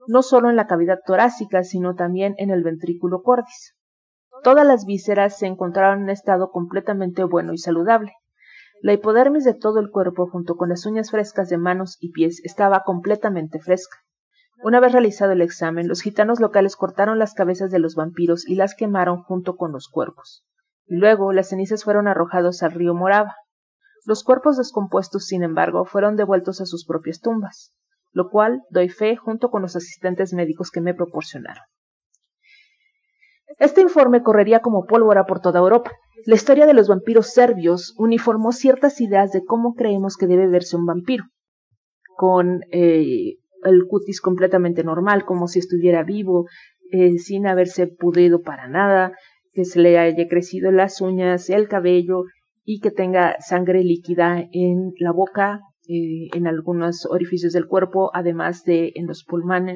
no 0.08 0.22
solo 0.22 0.50
en 0.50 0.56
la 0.56 0.66
cavidad 0.66 1.00
torácica, 1.06 1.64
sino 1.64 1.96
también 1.96 2.36
en 2.38 2.52
el 2.52 2.64
ventrículo 2.64 3.22
cordis. 3.22 3.76
Todas 4.46 4.66
las 4.66 4.86
vísceras 4.86 5.38
se 5.38 5.48
encontraron 5.48 6.04
en 6.04 6.12
estado 6.12 6.52
completamente 6.52 7.26
bueno 7.26 7.52
y 7.52 7.58
saludable. 7.58 8.14
La 8.86 8.94
hipodermis 8.94 9.44
de 9.44 9.56
todo 9.56 9.80
el 9.80 9.90
cuerpo, 9.90 10.30
junto 10.30 10.58
con 10.58 10.70
las 10.70 10.86
uñas 10.86 11.10
frescas 11.10 11.50
de 11.50 11.58
manos 11.58 11.98
y 12.02 12.12
pies, 12.12 12.40
estaba 12.44 12.84
completamente 12.84 13.60
fresca. 13.60 13.98
Una 14.64 14.80
vez 14.80 14.92
realizado 14.92 15.32
el 15.32 15.42
examen, 15.42 15.88
los 15.88 16.04
gitanos 16.04 16.40
locales 16.40 16.76
cortaron 16.76 17.18
las 17.18 17.34
cabezas 17.34 17.72
de 17.72 17.80
los 17.80 17.96
vampiros 17.96 18.48
y 18.48 18.54
las 18.54 18.76
quemaron 18.76 19.24
junto 19.24 19.56
con 19.56 19.72
los 19.72 19.88
cuerpos. 19.88 20.46
Y 20.86 20.98
luego 20.98 21.34
las 21.34 21.50
cenizas 21.50 21.84
fueron 21.84 22.08
arrojados 22.08 22.62
al 22.62 22.74
río 22.74 22.94
Morava. 22.94 23.34
Los 24.06 24.24
cuerpos 24.24 24.56
descompuestos, 24.56 25.26
sin 25.26 25.42
embargo, 25.42 25.86
fueron 25.86 26.16
devueltos 26.16 26.62
a 26.62 26.68
sus 26.68 26.86
propias 26.86 27.22
tumbas, 27.22 27.74
lo 28.12 28.30
cual 28.30 28.62
doy 28.70 28.90
fe 28.90 29.16
junto 29.16 29.50
con 29.50 29.64
los 29.64 29.76
asistentes 29.76 30.32
médicos 30.32 30.70
que 30.70 30.82
me 30.82 30.94
proporcionaron. 30.94 31.64
Este 33.60 33.82
informe 33.82 34.24
correría 34.24 34.60
como 34.60 34.86
pólvora 34.86 35.26
por 35.26 35.40
toda 35.40 35.60
Europa. 35.60 35.92
La 36.26 36.36
historia 36.36 36.66
de 36.66 36.74
los 36.74 36.88
vampiros 36.88 37.28
serbios 37.28 37.94
uniformó 37.98 38.52
ciertas 38.52 39.00
ideas 39.02 39.32
de 39.32 39.44
cómo 39.44 39.76
creemos 39.76 40.18
que 40.18 40.28
debe 40.28 40.48
verse 40.48 40.76
un 40.76 40.86
vampiro, 40.86 41.26
con 42.18 42.62
eh, 42.72 43.36
el 43.64 43.86
cutis 43.88 44.22
completamente 44.22 44.84
normal, 44.84 45.26
como 45.26 45.48
si 45.48 45.60
estuviera 45.60 46.04
vivo, 46.04 46.48
eh, 46.92 47.18
sin 47.18 47.48
haberse 47.48 47.88
pudrido 47.88 48.42
para 48.42 48.68
nada, 48.68 49.14
que 49.54 49.66
se 49.66 49.80
le 49.80 49.98
haya 49.98 50.28
crecido 50.28 50.72
las 50.72 51.00
uñas, 51.02 51.50
el 51.50 51.68
cabello 51.68 52.24
y 52.64 52.80
que 52.80 52.92
tenga 52.92 53.36
sangre 53.40 53.84
líquida 53.84 54.44
en 54.52 54.94
la 55.00 55.12
boca, 55.12 55.62
eh, 55.88 56.30
en 56.34 56.48
algunos 56.48 57.06
orificios 57.06 57.54
del 57.54 57.68
cuerpo, 57.68 58.10
además 58.14 58.64
de 58.64 58.92
en 58.96 59.06
los, 59.06 59.24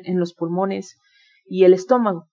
en 0.04 0.20
los 0.20 0.34
pulmones 0.34 0.98
y 1.46 1.64
el 1.64 1.74
estómago. 1.74 2.29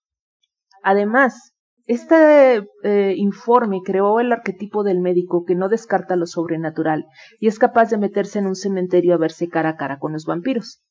Además, 0.83 1.53
este 1.85 2.67
eh, 2.83 3.13
informe 3.15 3.79
creó 3.85 4.19
el 4.19 4.31
arquetipo 4.31 4.83
del 4.83 4.99
médico 4.99 5.45
que 5.45 5.55
no 5.55 5.69
descarta 5.69 6.17
lo 6.17 6.25
sobrenatural 6.25 7.05
y 7.39 7.47
es 7.47 7.59
capaz 7.59 7.89
de 7.89 7.97
meterse 7.97 8.39
en 8.39 8.47
un 8.47 8.55
cementerio 8.55 9.13
a 9.13 9.17
verse 9.17 9.47
cara 9.47 9.69
a 9.69 9.75
cara 9.77 9.97
con 9.97 10.11
los 10.11 10.25
vampiros. 10.25 10.83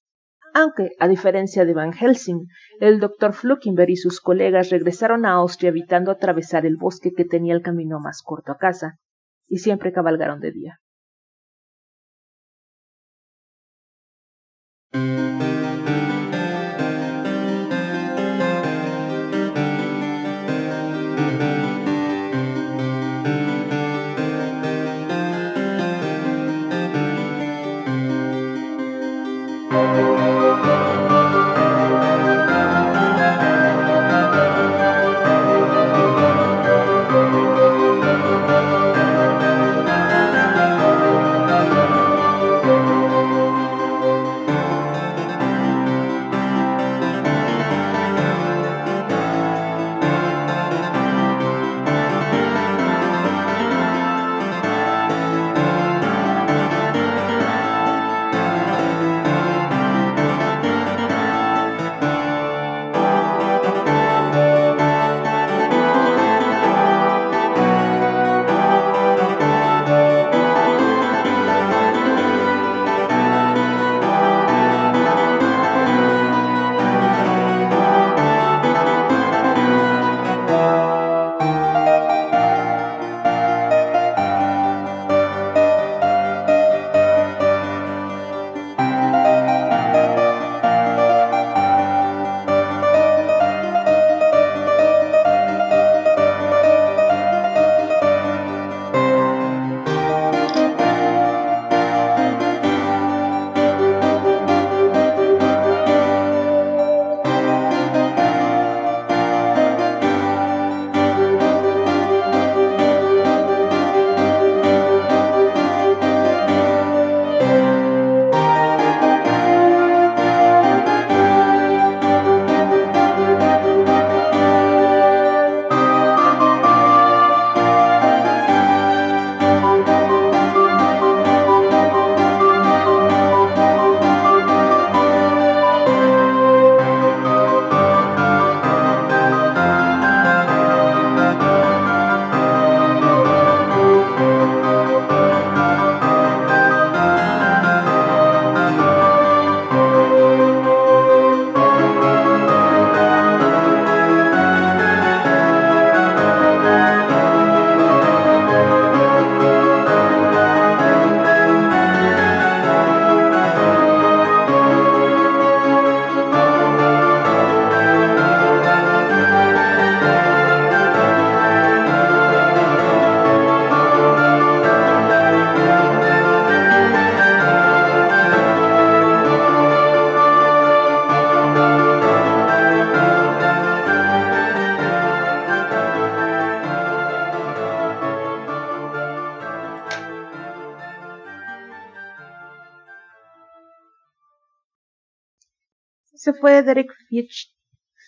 Aunque, 0.54 0.92
a 0.98 1.06
diferencia 1.06 1.66
de 1.66 1.74
Van 1.74 1.92
Helsing, 1.92 2.46
el 2.80 2.98
doctor 2.98 3.34
Fluckenberg 3.34 3.90
y 3.90 3.96
sus 3.96 4.22
colegas 4.22 4.70
regresaron 4.70 5.26
a 5.26 5.32
Austria 5.32 5.68
evitando 5.68 6.10
atravesar 6.10 6.64
el 6.64 6.78
bosque 6.78 7.12
que 7.12 7.26
tenía 7.26 7.52
el 7.52 7.60
camino 7.60 8.00
más 8.00 8.22
corto 8.22 8.52
a 8.52 8.56
casa, 8.56 8.98
y 9.48 9.58
siempre 9.58 9.92
cabalgaron 9.92 10.40
de 10.40 10.52
día. 10.52 10.80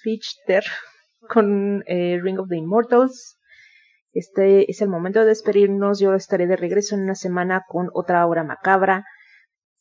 Fichter 0.03 0.65
con 1.29 1.83
eh, 1.87 2.19
Ring 2.23 2.39
of 2.39 2.49
the 2.49 2.57
Immortals. 2.57 3.39
Este 4.13 4.71
es 4.71 4.81
el 4.81 4.89
momento 4.89 5.21
de 5.21 5.27
despedirnos. 5.27 6.01
Yo 6.01 6.15
estaré 6.15 6.47
de 6.47 6.57
regreso 6.57 6.95
en 6.95 7.03
una 7.03 7.15
semana 7.15 7.65
con 7.69 7.91
otra 7.93 8.27
hora 8.27 8.45
macabra. 8.45 9.05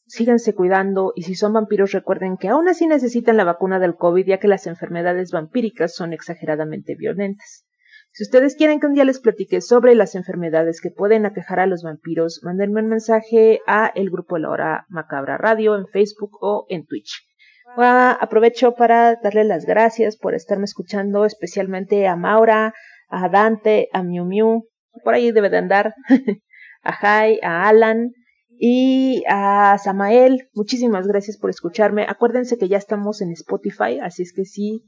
Síganse 0.06 0.56
cuidando 0.56 1.12
y 1.16 1.24
si 1.24 1.36
son 1.36 1.54
vampiros 1.54 1.92
recuerden 1.92 2.38
que 2.38 2.48
aún 2.48 2.68
así 2.70 2.88
necesitan 2.88 3.36
la 3.38 3.44
vacuna 3.44 3.80
del 3.80 3.96
COVID 3.96 4.26
ya 4.26 4.40
que 4.40 4.48
las 4.48 4.68
enfermedades 4.68 5.32
vampíricas 5.32 5.96
son 5.96 6.14
exageradamente 6.14 6.96
violentas. 6.96 7.66
Si 8.12 8.24
ustedes 8.24 8.56
quieren 8.56 8.80
que 8.80 8.88
un 8.88 8.94
día 8.94 9.06
les 9.06 9.20
platique 9.20 9.62
sobre 9.62 9.96
las 9.96 10.16
enfermedades 10.16 10.82
que 10.82 10.92
pueden 10.92 11.26
aquejar 11.26 11.60
a 11.60 11.68
los 11.68 11.84
vampiros, 11.84 12.40
mándenme 12.42 12.82
un 12.82 12.88
mensaje 12.88 13.60
a 13.68 13.92
el 13.94 14.10
grupo 14.10 14.36
de 14.36 14.42
la 14.42 14.50
hora 14.50 14.86
macabra 14.90 15.38
radio 15.38 15.76
en 15.76 15.88
Facebook 15.88 16.38
o 16.42 16.66
en 16.70 16.86
Twitch. 16.86 17.27
Aprovecho 17.76 18.74
para 18.74 19.16
darle 19.16 19.44
las 19.44 19.66
gracias 19.66 20.18
por 20.18 20.36
estarme 20.36 20.66
escuchando, 20.66 21.26
especialmente 21.26 22.08
a 22.08 22.16
Maura, 22.16 22.74
a 23.10 23.30
Dante, 23.30 23.90
a 23.94 24.04
Miu 24.04 24.26
Miu, 24.26 24.68
por 25.04 25.14
ahí 25.14 25.32
debe 25.32 25.50
de 25.50 25.58
andar, 25.58 25.94
a 26.84 26.94
Jai, 26.94 27.40
a 27.42 27.68
Alan, 27.68 28.12
y 28.60 29.24
a 29.30 29.78
Samael, 29.78 30.50
muchísimas 30.54 31.08
gracias 31.08 31.38
por 31.38 31.50
escucharme. 31.50 32.06
Acuérdense 32.08 32.58
que 32.58 32.68
ya 32.68 32.78
estamos 32.78 33.22
en 33.22 33.32
Spotify, 33.32 34.00
así 34.02 34.24
es 34.24 34.34
que 34.34 34.46
si 34.46 34.84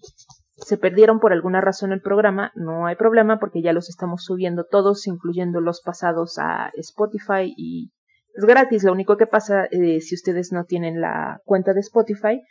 se 0.56 0.78
perdieron 0.78 1.20
por 1.20 1.34
alguna 1.34 1.62
razón 1.62 1.92
el 1.92 2.02
programa, 2.02 2.52
no 2.56 2.88
hay 2.88 2.96
problema 2.96 3.40
porque 3.40 3.62
ya 3.62 3.72
los 3.72 3.90
estamos 3.90 4.24
subiendo 4.24 4.66
todos, 4.66 5.08
incluyendo 5.08 5.62
los 5.62 5.82
pasados 5.82 6.38
a 6.40 6.72
Spotify 6.76 7.54
y 7.56 7.92
es 8.34 8.44
gratis. 8.46 8.84
Lo 8.84 8.92
único 8.92 9.18
que 9.18 9.28
pasa 9.28 9.66
eh, 9.66 10.02
si 10.02 10.16
ustedes 10.16 10.52
no 10.52 10.66
tienen 10.66 11.00
la 11.00 11.40
cuenta 11.46 11.74
de 11.74 11.82
Spotify 11.82 12.42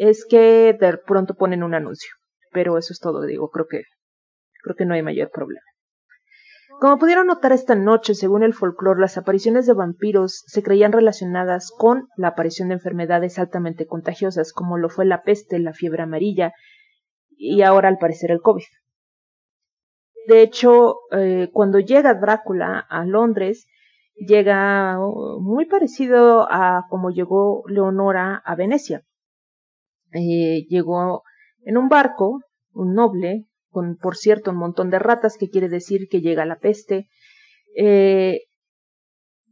es 0.00 0.24
que 0.24 0.74
de 0.80 0.96
pronto 0.96 1.34
ponen 1.34 1.62
un 1.62 1.74
anuncio. 1.74 2.10
Pero 2.52 2.78
eso 2.78 2.94
es 2.94 3.00
todo, 3.00 3.20
digo, 3.22 3.50
creo 3.50 3.66
que 3.66 3.82
creo 4.62 4.74
que 4.74 4.86
no 4.86 4.94
hay 4.94 5.02
mayor 5.02 5.30
problema. 5.30 5.60
Como 6.80 6.98
pudieron 6.98 7.26
notar 7.26 7.52
esta 7.52 7.74
noche, 7.74 8.14
según 8.14 8.42
el 8.42 8.54
folclore, 8.54 8.98
las 8.98 9.18
apariciones 9.18 9.66
de 9.66 9.74
vampiros 9.74 10.42
se 10.46 10.62
creían 10.62 10.92
relacionadas 10.92 11.70
con 11.76 12.08
la 12.16 12.28
aparición 12.28 12.68
de 12.68 12.74
enfermedades 12.74 13.38
altamente 13.38 13.86
contagiosas, 13.86 14.54
como 14.54 14.78
lo 14.78 14.88
fue 14.88 15.04
la 15.04 15.22
peste, 15.22 15.58
la 15.58 15.74
fiebre 15.74 16.02
amarilla 16.02 16.54
y 17.28 17.60
ahora 17.60 17.90
al 17.90 17.98
parecer 17.98 18.30
el 18.30 18.40
COVID. 18.40 18.64
De 20.28 20.40
hecho, 20.40 20.96
eh, 21.12 21.50
cuando 21.52 21.78
llega 21.78 22.14
Drácula 22.14 22.78
a 22.78 23.04
Londres, 23.04 23.66
llega 24.14 24.98
muy 25.38 25.66
parecido 25.66 26.50
a 26.50 26.86
como 26.88 27.10
llegó 27.10 27.64
Leonora 27.68 28.40
a 28.42 28.54
Venecia. 28.54 29.02
Eh, 30.12 30.66
llegó 30.68 31.22
en 31.64 31.76
un 31.76 31.88
barco, 31.88 32.40
un 32.72 32.94
noble, 32.94 33.46
con 33.68 33.96
por 33.96 34.16
cierto 34.16 34.50
un 34.50 34.56
montón 34.56 34.90
de 34.90 34.98
ratas, 34.98 35.36
que 35.38 35.48
quiere 35.48 35.68
decir 35.68 36.08
que 36.10 36.20
llega 36.20 36.44
la 36.44 36.58
peste, 36.58 37.08
eh, 37.76 38.40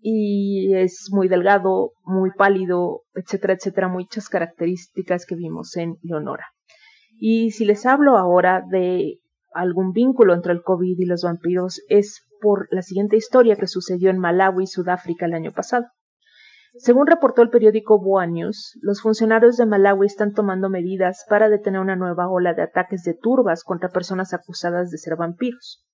y 0.01 0.75
es 0.75 1.09
muy 1.11 1.29
delgado, 1.29 1.93
muy 2.05 2.31
pálido, 2.37 3.03
etcétera, 3.15 3.55
etcétera, 3.55 3.89
muchas 3.89 4.29
características 4.29 5.27
que 5.27 5.35
vimos 5.35 5.77
en 5.77 5.97
Leonora. 6.03 6.47
Y 7.19 7.51
si 7.51 7.65
les 7.65 7.85
hablo 7.85 8.17
ahora 8.17 8.63
de 8.71 9.19
algún 9.53 9.93
vínculo 9.93 10.35
entre 10.35 10.53
el 10.53 10.63
COVID 10.63 10.99
y 10.99 11.05
los 11.05 11.23
vampiros, 11.23 11.83
es 11.89 12.25
por 12.41 12.69
la 12.71 12.83
siguiente 12.83 13.17
historia 13.17 13.57
que 13.57 13.67
sucedió 13.67 14.11
en 14.11 14.19
Malawi, 14.19 14.67
Sudáfrica, 14.67 15.27
el 15.27 15.35
año 15.35 15.53
pasado. 15.53 15.87
Según 16.79 17.09
reportó 17.09 17.43
el 17.43 17.51
periódico 17.51 17.99
Boa 17.99 18.27
News, 18.27 18.79
los 18.83 19.03
funcionarios 19.03 19.57
de 19.57 19.67
Malawi 19.67 20.07
están 20.07 20.33
tomando 20.33 20.71
medidas 20.71 21.25
para 21.29 21.49
detener 21.49 21.81
una 21.81 21.97
nueva 21.97 22.29
ola 22.29 22.55
de 22.55 22.63
ataques 22.63 23.03
de 23.03 23.15
turbas 23.15 23.65
contra 23.65 23.89
personas 23.89 24.33
acusadas 24.33 24.91
de 24.91 24.99
ser 24.99 25.17
vampiros. 25.17 25.85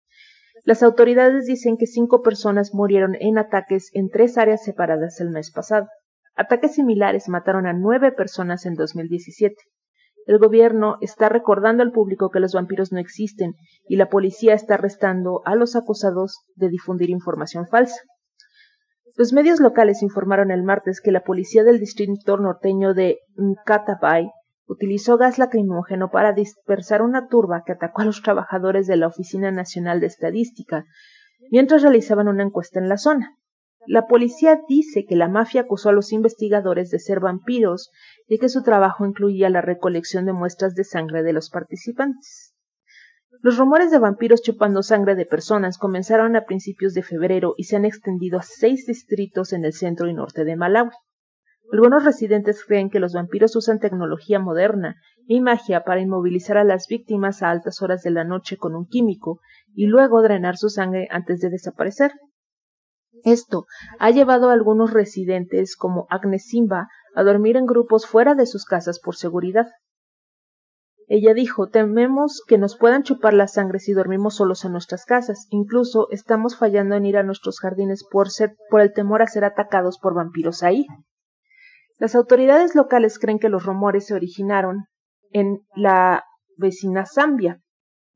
Las 0.64 0.82
autoridades 0.82 1.46
dicen 1.46 1.78
que 1.78 1.86
cinco 1.86 2.20
personas 2.20 2.74
murieron 2.74 3.16
en 3.18 3.38
ataques 3.38 3.90
en 3.94 4.10
tres 4.10 4.36
áreas 4.36 4.62
separadas 4.62 5.20
el 5.20 5.30
mes 5.30 5.50
pasado. 5.50 5.88
Ataques 6.36 6.74
similares 6.74 7.30
mataron 7.30 7.66
a 7.66 7.72
nueve 7.72 8.12
personas 8.12 8.66
en 8.66 8.74
2017. 8.74 9.56
El 10.26 10.38
gobierno 10.38 10.98
está 11.00 11.30
recordando 11.30 11.82
al 11.82 11.92
público 11.92 12.30
que 12.30 12.40
los 12.40 12.52
vampiros 12.52 12.92
no 12.92 12.98
existen 12.98 13.54
y 13.88 13.96
la 13.96 14.10
policía 14.10 14.52
está 14.52 14.74
arrestando 14.74 15.40
a 15.46 15.54
los 15.54 15.76
acusados 15.76 16.44
de 16.56 16.68
difundir 16.68 17.08
información 17.08 17.66
falsa. 17.66 18.00
Los 19.16 19.32
medios 19.32 19.60
locales 19.60 20.02
informaron 20.02 20.50
el 20.50 20.64
martes 20.64 21.00
que 21.00 21.12
la 21.12 21.22
policía 21.22 21.62
del 21.62 21.78
distrito 21.78 22.36
norteño 22.36 22.94
de 22.94 23.20
Nkatabai 23.36 24.28
utilizó 24.66 25.16
gas 25.16 25.38
lacrimógeno 25.38 26.10
para 26.10 26.32
dispersar 26.32 27.00
una 27.00 27.28
turba 27.28 27.62
que 27.64 27.72
atacó 27.72 28.02
a 28.02 28.06
los 28.06 28.22
trabajadores 28.22 28.88
de 28.88 28.96
la 28.96 29.06
Oficina 29.06 29.52
Nacional 29.52 30.00
de 30.00 30.06
Estadística 30.06 30.84
mientras 31.52 31.82
realizaban 31.82 32.26
una 32.26 32.42
encuesta 32.42 32.80
en 32.80 32.88
la 32.88 32.96
zona. 32.96 33.36
La 33.86 34.06
policía 34.06 34.60
dice 34.68 35.04
que 35.06 35.14
la 35.14 35.28
mafia 35.28 35.60
acusó 35.60 35.90
a 35.90 35.92
los 35.92 36.12
investigadores 36.12 36.90
de 36.90 36.98
ser 36.98 37.20
vampiros 37.20 37.90
y 38.26 38.38
que 38.38 38.48
su 38.48 38.62
trabajo 38.62 39.04
incluía 39.06 39.50
la 39.50 39.60
recolección 39.60 40.24
de 40.24 40.32
muestras 40.32 40.74
de 40.74 40.84
sangre 40.84 41.22
de 41.22 41.34
los 41.34 41.50
participantes. 41.50 42.53
Los 43.44 43.58
rumores 43.58 43.90
de 43.90 43.98
vampiros 43.98 44.40
chupando 44.40 44.82
sangre 44.82 45.16
de 45.16 45.26
personas 45.26 45.76
comenzaron 45.76 46.34
a 46.34 46.46
principios 46.46 46.94
de 46.94 47.02
febrero 47.02 47.52
y 47.58 47.64
se 47.64 47.76
han 47.76 47.84
extendido 47.84 48.38
a 48.38 48.42
seis 48.42 48.86
distritos 48.86 49.52
en 49.52 49.66
el 49.66 49.74
centro 49.74 50.08
y 50.08 50.14
norte 50.14 50.46
de 50.46 50.56
Malawi. 50.56 50.92
Algunos 51.70 52.06
residentes 52.06 52.64
creen 52.64 52.88
que 52.88 53.00
los 53.00 53.12
vampiros 53.12 53.54
usan 53.54 53.80
tecnología 53.80 54.38
moderna 54.38 54.96
y 55.26 55.42
magia 55.42 55.84
para 55.84 56.00
inmovilizar 56.00 56.56
a 56.56 56.64
las 56.64 56.86
víctimas 56.88 57.42
a 57.42 57.50
altas 57.50 57.82
horas 57.82 58.02
de 58.02 58.12
la 58.12 58.24
noche 58.24 58.56
con 58.56 58.74
un 58.74 58.86
químico 58.86 59.40
y 59.74 59.88
luego 59.88 60.22
drenar 60.22 60.56
su 60.56 60.70
sangre 60.70 61.06
antes 61.10 61.40
de 61.40 61.50
desaparecer. 61.50 62.12
Esto 63.24 63.66
ha 63.98 64.10
llevado 64.10 64.48
a 64.48 64.54
algunos 64.54 64.90
residentes 64.90 65.76
como 65.76 66.06
Agnes 66.08 66.46
Simba 66.46 66.88
a 67.14 67.22
dormir 67.22 67.58
en 67.58 67.66
grupos 67.66 68.06
fuera 68.06 68.34
de 68.34 68.46
sus 68.46 68.64
casas 68.64 69.00
por 69.00 69.16
seguridad. 69.16 69.66
Ella 71.06 71.34
dijo, 71.34 71.68
tememos 71.68 72.42
que 72.46 72.56
nos 72.56 72.76
puedan 72.76 73.02
chupar 73.02 73.34
la 73.34 73.46
sangre 73.46 73.78
si 73.78 73.92
dormimos 73.92 74.36
solos 74.36 74.64
en 74.64 74.72
nuestras 74.72 75.04
casas. 75.04 75.46
Incluso 75.50 76.08
estamos 76.10 76.56
fallando 76.56 76.94
en 76.94 77.04
ir 77.04 77.18
a 77.18 77.22
nuestros 77.22 77.60
jardines 77.60 78.04
por, 78.10 78.30
ser, 78.30 78.56
por 78.70 78.80
el 78.80 78.92
temor 78.92 79.20
a 79.20 79.26
ser 79.26 79.44
atacados 79.44 79.98
por 79.98 80.14
vampiros 80.14 80.62
ahí. 80.62 80.86
Las 81.98 82.14
autoridades 82.14 82.74
locales 82.74 83.18
creen 83.18 83.38
que 83.38 83.48
los 83.48 83.64
rumores 83.64 84.06
se 84.06 84.14
originaron 84.14 84.86
en 85.30 85.60
la 85.74 86.24
vecina 86.56 87.04
Zambia. 87.04 87.60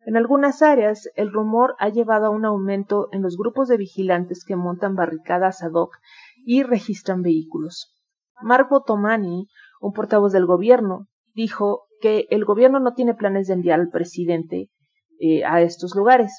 En 0.07 0.17
algunas 0.17 0.63
áreas, 0.63 1.11
el 1.17 1.33
rumor 1.33 1.75
ha 1.79 1.91
llevado 1.91 2.27
a 2.27 2.31
un 2.31 2.47
aumento 2.47 3.09
en 3.13 3.23
los 3.23 3.37
grupos 3.37 3.69
de 3.69 3.77
vigilantes 3.77 4.45
que 4.47 4.57
montan 4.57 4.95
barricadas 4.95 5.63
ad 5.63 5.73
hoc 5.75 5.97
y 6.45 6.63
registran 6.63 7.21
vehículos. 7.23 7.95
Marco 8.41 8.83
Tomani, 8.83 9.49
un 9.81 9.93
portavoz 9.93 10.33
del 10.33 10.47
gobierno, 10.47 11.09
dijo 11.39 11.87
que 12.01 12.27
el 12.31 12.45
gobierno 12.45 12.81
no 12.81 12.95
tiene 12.95 13.15
planes 13.15 13.47
de 13.47 13.55
enviar 13.55 13.79
al 13.79 13.91
presidente 13.91 14.71
eh, 15.21 15.45
a 15.45 15.63
estos 15.63 15.95
lugares. 15.95 16.33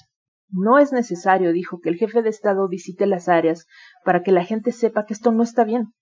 No 0.50 0.78
es 0.78 0.92
necesario, 0.92 1.54
dijo, 1.54 1.80
que 1.80 1.88
el 1.88 1.96
jefe 1.96 2.22
de 2.22 2.28
Estado 2.28 2.68
visite 2.68 3.06
las 3.06 3.30
áreas 3.30 3.66
para 4.04 4.24
que 4.24 4.34
la 4.34 4.44
gente 4.44 4.74
sepa 4.74 5.06
que 5.06 5.14
esto 5.14 5.32
no 5.32 5.42
está 5.42 5.64
bien. 5.64 5.94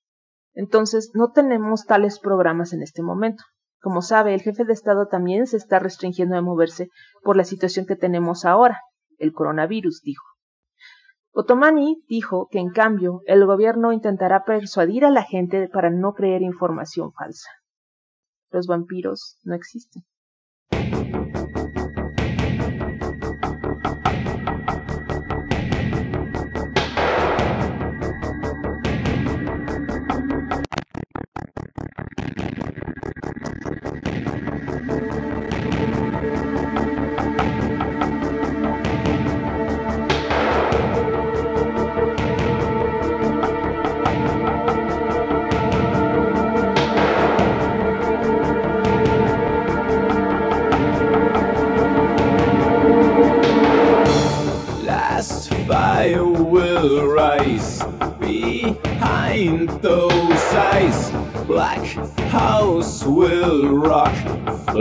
Entonces, 0.55 1.11
no 1.13 1.31
tenemos 1.31 1.85
tales 1.85 2.19
programas 2.19 2.73
en 2.73 2.81
este 2.81 3.03
momento. 3.03 3.43
Como 3.81 4.01
sabe, 4.01 4.33
el 4.33 4.41
jefe 4.41 4.65
de 4.65 4.73
Estado 4.73 5.07
también 5.07 5.45
se 5.45 5.57
está 5.57 5.77
restringiendo 5.77 6.33
de 6.33 6.41
moverse 6.41 6.89
por 7.21 7.37
la 7.37 7.43
situación 7.43 7.85
que 7.85 7.95
tenemos 7.95 8.45
ahora, 8.45 8.81
el 9.19 9.31
coronavirus, 9.31 10.01
dijo. 10.01 10.25
Otomani 11.33 12.03
dijo 12.07 12.47
que, 12.49 12.57
en 12.57 12.71
cambio, 12.71 13.21
el 13.27 13.45
gobierno 13.45 13.93
intentará 13.93 14.43
persuadir 14.43 15.05
a 15.05 15.11
la 15.11 15.21
gente 15.21 15.69
para 15.71 15.91
no 15.91 16.13
creer 16.13 16.41
información 16.41 17.13
falsa 17.13 17.47
los 18.51 18.67
vampiros 18.67 19.37
no 19.43 19.55
existen. 19.55 20.05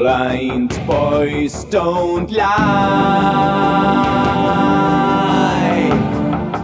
Blind 0.06 0.70
boys 0.86 1.64
don't 1.64 2.30
lie. 2.30 2.46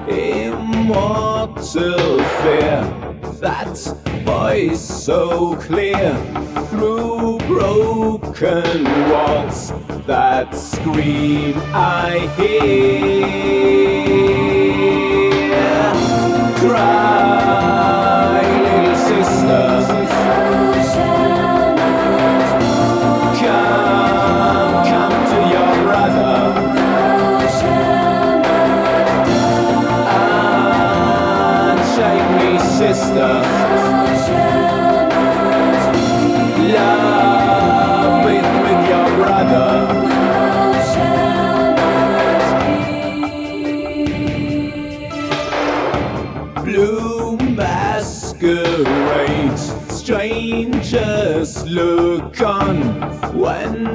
Immortal 0.08 1.58
fear, 2.40 2.82
that 3.40 3.76
voice 4.24 4.80
so 4.80 5.56
clear 5.56 6.14
through 6.70 7.38
broken 7.48 8.84
walls 9.10 9.72
that 10.06 10.54
scream 10.54 11.54
I 11.74 12.30
hear. 12.36 13.42
Cry, 16.60 17.21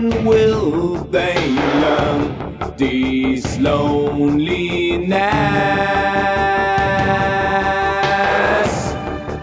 Will 0.09 0.95
they 1.05 1.49
learn 1.81 2.57
this 2.77 3.57
loneliness? 3.59 5.17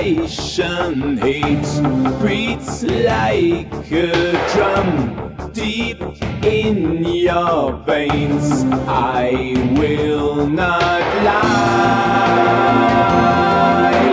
hate 1.17 1.81
beats 2.21 2.83
like 2.83 3.73
a 3.91 4.31
drum 4.53 5.51
deep 5.53 6.01
in 6.43 7.03
your 7.03 7.73
veins. 7.85 8.63
I 8.87 9.53
will 9.77 10.47
not 10.47 11.01
lie, 11.23 12.51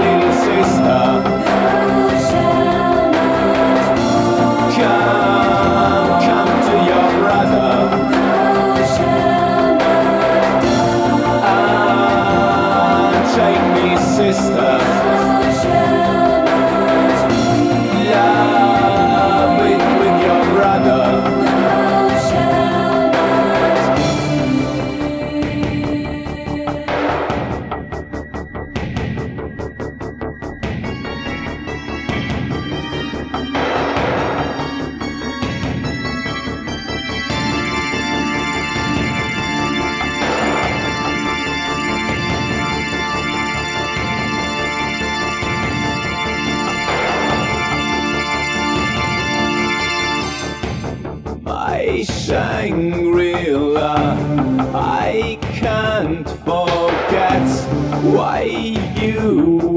little 0.05 0.33
sister. 0.33 1.38
Me, 14.29 14.98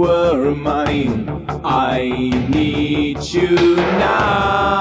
were 0.02 0.56
mine. 0.56 1.46
I 1.64 2.10
need 2.50 3.22
you 3.22 3.76
now. 3.76 4.72